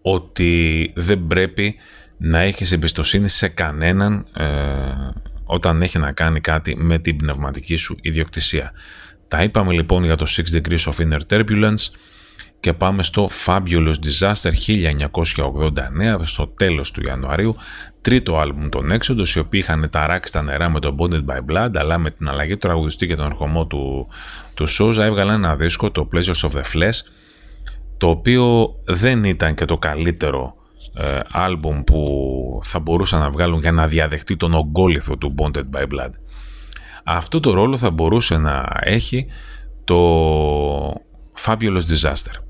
[0.03, 1.75] ότι δεν πρέπει
[2.17, 4.27] να έχεις εμπιστοσύνη σε κανέναν
[5.55, 8.73] όταν έχει να κάνει κάτι με την πνευματική σου ιδιοκτησία.
[9.29, 11.89] Τα είπαμε λοιπόν για το 6 Degrees of Inner Turbulence
[12.61, 14.51] και πάμε στο Fabulous Disaster
[15.37, 17.57] 1989 στο τέλος του Ιανουαρίου
[18.01, 21.71] τρίτο άλμπουμ των Exodus οι οποίοι είχαν ταράξει τα νερά με το Bonded by Blood
[21.75, 24.09] αλλά με την αλλαγή του τραγουδιστή και τον ερχομό του,
[24.55, 26.99] του Sousa έβγαλαν ένα δίσκο το Pleasures of the Flesh
[27.99, 30.57] το οποίο δεν ήταν και το καλύτερο
[30.95, 35.83] ε, άλμπουμ που θα μπορούσαν να βγάλουν για να διαδεχτεί τον ογκόλυθο του Bonded by
[35.83, 36.11] Blood.
[37.05, 39.27] Αυτό το ρόλο θα μπορούσε να έχει
[39.85, 39.99] το
[41.45, 42.43] Fabulous Disaster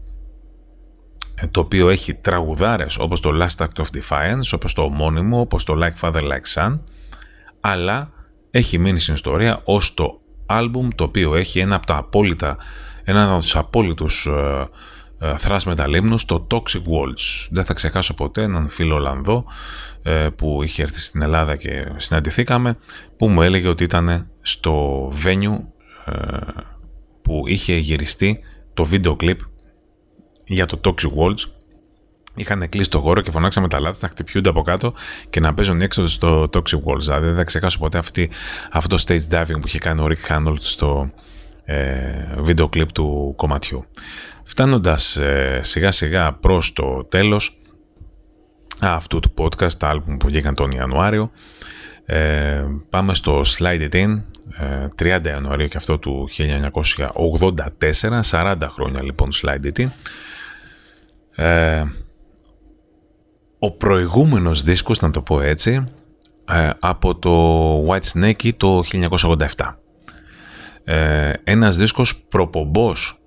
[1.34, 5.64] ε, το οποίο έχει τραγουδάρες όπως το Last Act of Defiance, όπως το ομώνυμο, όπως
[5.64, 6.78] το Like Father Like Son,
[7.60, 8.10] αλλά
[8.50, 12.56] έχει μείνει στην ιστορία ως το άλμπουμ το οποίο έχει ένα από τα απόλυτα,
[13.04, 14.64] ένα από τους απόλυτους ε, ε,
[15.20, 17.46] thrash μεταλλήμνους, το Toxic Waltz.
[17.50, 19.44] Δεν θα ξεχάσω ποτέ έναν φίλο Ολλανδό
[20.02, 22.78] ε, που είχε έρθει στην Ελλάδα και συναντηθήκαμε,
[23.16, 25.58] που μου έλεγε ότι ήταν στο venue
[26.04, 26.36] ε,
[27.22, 28.40] που είχε γυριστεί
[28.74, 29.38] το βίντεο κλιπ
[30.44, 31.50] για το Toxic Waltz
[32.34, 34.94] είχαν κλείσει το χώρο και φωνάξαμε τα λάθη να χτυπιούνται από κάτω
[35.30, 37.00] και να παίζουν έξω στο Toxic Walls.
[37.00, 38.30] Δηλαδή δεν θα ξεχάσω ποτέ αυτή,
[38.70, 41.10] αυτό το stage diving που είχε κάνει ο Rick Hanold στο
[41.64, 42.04] ε,
[42.38, 43.84] βίντεο κλιπ του κομματιού.
[44.44, 47.58] Φτάνοντας ε, σιγά σιγά προς το τέλος
[48.80, 51.30] αυτού του podcast, τα άλμπουμ που βγήκαν τον Ιανουάριο,
[52.04, 54.22] ε, πάμε στο Slide It In,
[54.96, 56.28] 30 ε, Ιανουαρίου και αυτό του
[57.80, 59.88] 1984, 40 χρόνια λοιπόν Slide It In.
[61.34, 61.84] Ε,
[63.58, 65.84] ο προηγούμενος δίσκος, να το πω έτσι,
[66.48, 69.78] ε, από το White Snake το 1987.
[70.84, 73.23] Ε, ένας δίσκος προπομπός ε,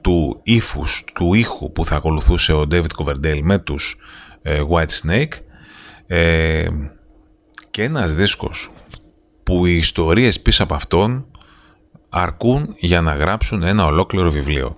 [0.00, 3.96] του ύφους, του ήχου που θα ακολουθούσε ο David Coverdale με τους
[4.42, 5.32] ε, White Snake
[6.06, 6.68] ε,
[7.70, 8.70] και ένας δίσκος
[9.42, 11.26] που οι ιστορίες πίσω από αυτόν
[12.08, 14.76] αρκούν για να γράψουν ένα ολόκληρο βιβλίο.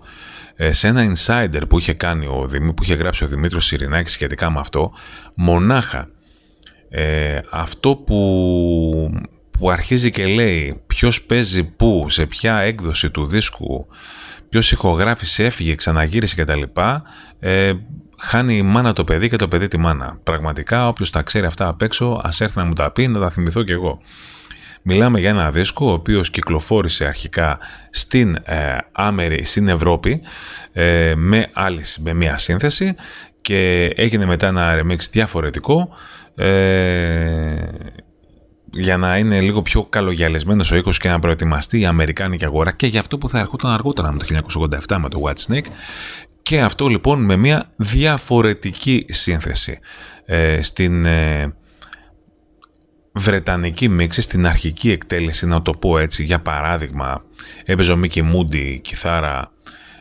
[0.56, 4.50] Ε, σε ένα insider που είχε, κάνει ο, που είχε γράψει ο Δημήτρης Σιρινάκης σχετικά
[4.50, 4.92] με αυτό,
[5.34, 6.08] μονάχα
[6.88, 9.20] ε, αυτό που,
[9.50, 13.86] που αρχίζει και λέει ποιος παίζει πού, σε ποια έκδοση του δίσκου,
[14.48, 16.62] ποιος ηχογράφησε, έφυγε, ξαναγύρισε κτλ.
[17.38, 17.72] Ε,
[18.18, 20.18] χάνει η μάνα το παιδί και το παιδί τη μάνα.
[20.22, 23.30] Πραγματικά όποιος τα ξέρει αυτά απ' έξω ας έρθει να μου τα πει να τα
[23.30, 24.00] θυμηθώ κι εγώ.
[24.82, 27.58] Μιλάμε για ένα δίσκο ο οποίος κυκλοφόρησε αρχικά
[27.90, 30.22] στην, ε, Άμερη, στην Ευρώπη
[30.72, 32.94] ε, με, άλλης, με μία σύνθεση
[33.40, 35.88] και έγινε μετά ένα remix διαφορετικό
[36.34, 36.46] ε,
[38.78, 42.86] για να είναι λίγο πιο καλογιαλισμένος ο ήχος και να προετοιμαστεί η Αμερικάνικη αγορά και
[42.86, 44.26] για αυτό που θα ερχόταν αργότερα με το
[44.88, 45.66] 1987 με το Whitesnake
[46.42, 49.78] και αυτό λοιπόν με μια διαφορετική σύνθεση.
[50.24, 51.54] Ε, στην ε,
[53.12, 57.24] βρετανική μίξη στην αρχική εκτέλεση, να το πω έτσι, για παράδειγμα,
[57.64, 59.52] έπαιζε ο Micky Moody κιθάρα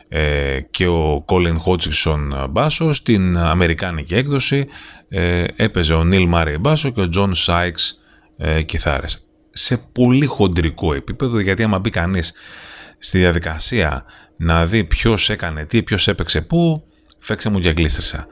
[0.08, 4.66] ε, και ο Colin Hodgkinson μπάσο, στην αμερικάνικη έκδοση
[5.08, 8.00] ε, έπαιζε ο Neil Murray μπάσο και ο John Sykes
[8.38, 9.28] ε, κιθάρες.
[9.50, 12.32] Σε πολύ χοντρικό επίπεδο, γιατί άμα μπει κανείς
[12.98, 14.04] στη διαδικασία
[14.36, 16.84] να δει ποιος έκανε τι, ποιος έπαιξε πού,
[17.18, 18.26] φέξε μου για γλίστρισα.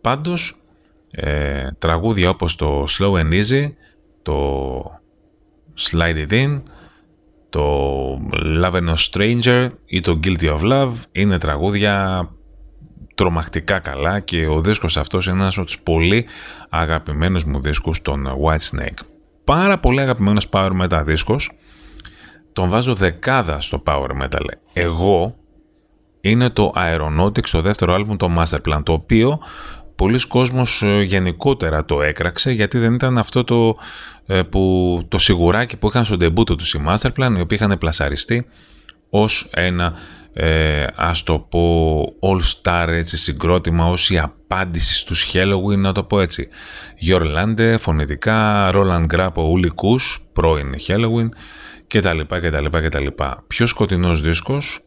[0.00, 0.62] Πάντως,
[1.10, 3.72] ε, τραγούδια όπως το Slow and Easy
[4.22, 4.82] το
[5.78, 6.62] Slide It In,
[7.50, 7.64] το
[8.62, 12.28] Love and No Stranger ή το Guilty of Love είναι τραγούδια
[13.14, 16.26] τρομακτικά καλά και ο δίσκος αυτός είναι ένας από τους πολύ
[16.68, 19.09] αγαπημένους μου δίσκους των White Snake.
[19.44, 21.50] Πάρα πολύ αγαπημένος power metal δίσκος,
[22.52, 24.44] τον βάζω δεκάδα στο power metal.
[24.72, 25.34] Εγώ
[26.20, 29.40] είναι το Aeronautics, το δεύτερο άλμπουμ, το Masterplan, το οποίο
[30.00, 33.76] πολλοί κόσμος ε, γενικότερα το έκραξε γιατί δεν ήταν αυτό το,
[34.26, 38.46] ε, που, το σιγουράκι που είχαν στο ντεμπούτο τους η Masterplan οι οποίοι είχαν πλασαριστεί
[39.10, 39.92] ως ένα
[40.32, 46.02] ε, ας το πω all star έτσι, συγκρότημα ως η απάντηση στους Halloween να το
[46.02, 46.48] πω έτσι.
[46.98, 51.28] Γιορλάντε, φωνητικά, Roland Grapp, ο Ουλικούς, πρώην Halloween
[51.86, 53.44] και τα λοιπά και τα λοιπά και τα λοιπά.
[53.46, 54.80] Πιο σκοτεινός δίσκος,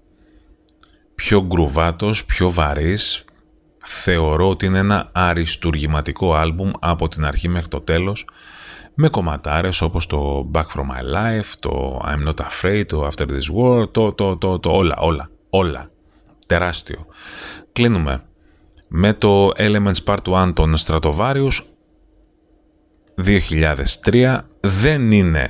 [1.15, 3.25] πιο γκρουβάτος, πιο βαρύς,
[3.83, 8.25] θεωρώ ότι είναι ένα αριστουργηματικό άλμπουμ από την αρχή μέχρι το τέλος
[8.95, 13.55] με κομματάρες όπως το Back From My Life, το I'm Not Afraid, το After This
[13.57, 15.91] War, το, το, το, το όλα, όλα, όλα.
[16.45, 17.05] Τεράστιο.
[17.71, 18.23] Κλείνουμε
[18.87, 21.59] με το Elements Part 1 των Stratovarius
[24.05, 24.39] 2003.
[24.59, 25.47] Δεν είναι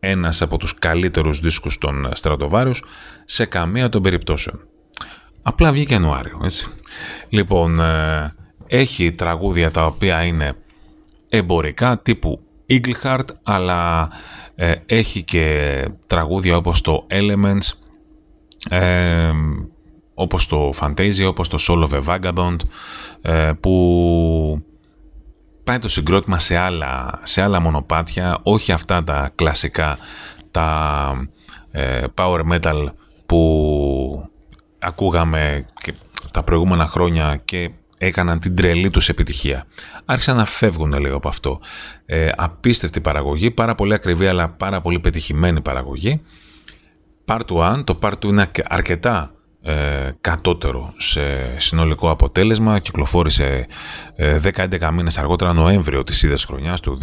[0.00, 2.80] ένας από τους καλύτερους δίσκους των Stratovarius
[3.24, 4.60] σε καμία των περιπτώσεων.
[5.42, 6.66] Απλά βγήκε Ιανουάριο, έτσι.
[7.28, 8.34] Λοιπόν, ε,
[8.66, 10.52] έχει τραγούδια τα οποία είναι
[11.28, 14.10] εμπορικά τύπου Eagle Heart, αλλά
[14.54, 17.70] ε, έχει και τραγούδια όπως το Elements,
[18.70, 19.30] ε,
[20.14, 22.56] όπως το Fantasia, όπως το Soul of a Vagabond,
[23.60, 24.64] που
[25.64, 29.98] πάει το συγκρότημα σε άλλα, σε άλλα μονοπάτια, όχι αυτά τα κλασικά,
[30.50, 31.28] τα
[32.14, 32.86] power metal
[33.26, 34.30] που
[34.78, 35.66] ακούγαμε
[36.30, 39.66] τα προηγούμενα χρόνια και έκαναν την τρελή τους επιτυχία.
[40.04, 41.60] Άρχισαν να φεύγουν λίγο από αυτό.
[42.06, 46.22] Ε, απίστευτη παραγωγή, πάρα πολύ ακριβή αλλά πάρα πολύ πετυχημένη παραγωγή.
[47.24, 51.20] Part 1, το Part 2 είναι αρκετά ε, κατώτερο σε
[51.56, 52.78] συνολικό αποτέλεσμα.
[52.78, 53.66] Κυκλοφόρησε
[54.14, 56.98] ε, 10-11 μήνες αργότερα, Νοέμβριο της ίδιας χρονιάς του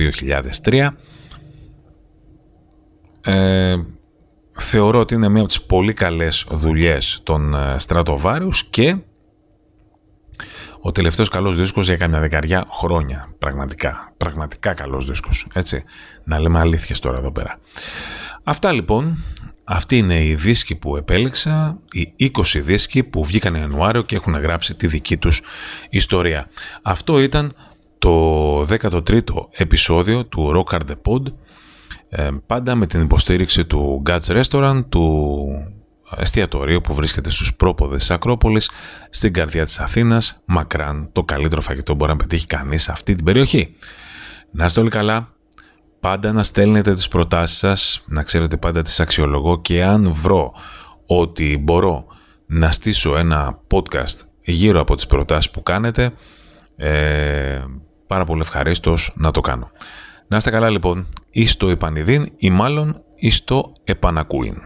[0.63, 0.87] 2003.
[3.21, 3.75] Ε,
[4.51, 8.97] θεωρώ ότι είναι μία από τις πολύ καλές δουλειές των ε, Stratovarius και
[10.81, 13.29] ο τελευταίος καλός δίσκος για κάμια δεκαριά χρόνια.
[13.39, 15.47] Πραγματικά, πραγματικά καλός δίσκος.
[15.53, 15.83] Έτσι,
[16.23, 17.59] να λέμε αλήθειες τώρα εδώ πέρα.
[18.43, 19.23] Αυτά λοιπόν,
[19.71, 24.75] αυτή είναι η δίσκοι που επέλεξα, οι 20 δίσκοι που βγήκαν Ιανουάριο και έχουν γράψει
[24.75, 25.41] τη δική τους
[25.89, 26.49] ιστορία.
[26.81, 27.53] Αυτό ήταν
[27.97, 31.33] το 13ο επεισόδιο του Rock Hard The Pod,
[32.09, 35.47] ε, πάντα με την υποστήριξη του Guts Restaurant, του
[36.17, 38.69] εστιατορίου που βρίσκεται στους πρόποδες της Ακρόπολης,
[39.09, 43.25] στην καρδιά της Αθήνας, μακράν το καλύτερο φαγητό μπορεί να πετύχει κανείς σε αυτή την
[43.25, 43.75] περιοχή.
[44.51, 45.33] Να είστε όλοι καλά,
[45.99, 50.53] πάντα να στέλνετε τις προτάσεις σας, να ξέρετε πάντα τις αξιολογώ και αν βρω
[51.05, 52.05] ότι μπορώ
[52.45, 56.13] να στήσω ένα podcast γύρω από τις προτάσεις που κάνετε,
[56.75, 57.63] ε,
[58.07, 59.71] πάρα πολύ ευχαρίστως να το κάνω.
[60.27, 64.61] Να είστε καλά λοιπόν, ή στο επανειδήν ή μάλλον ή στο επανακούειν.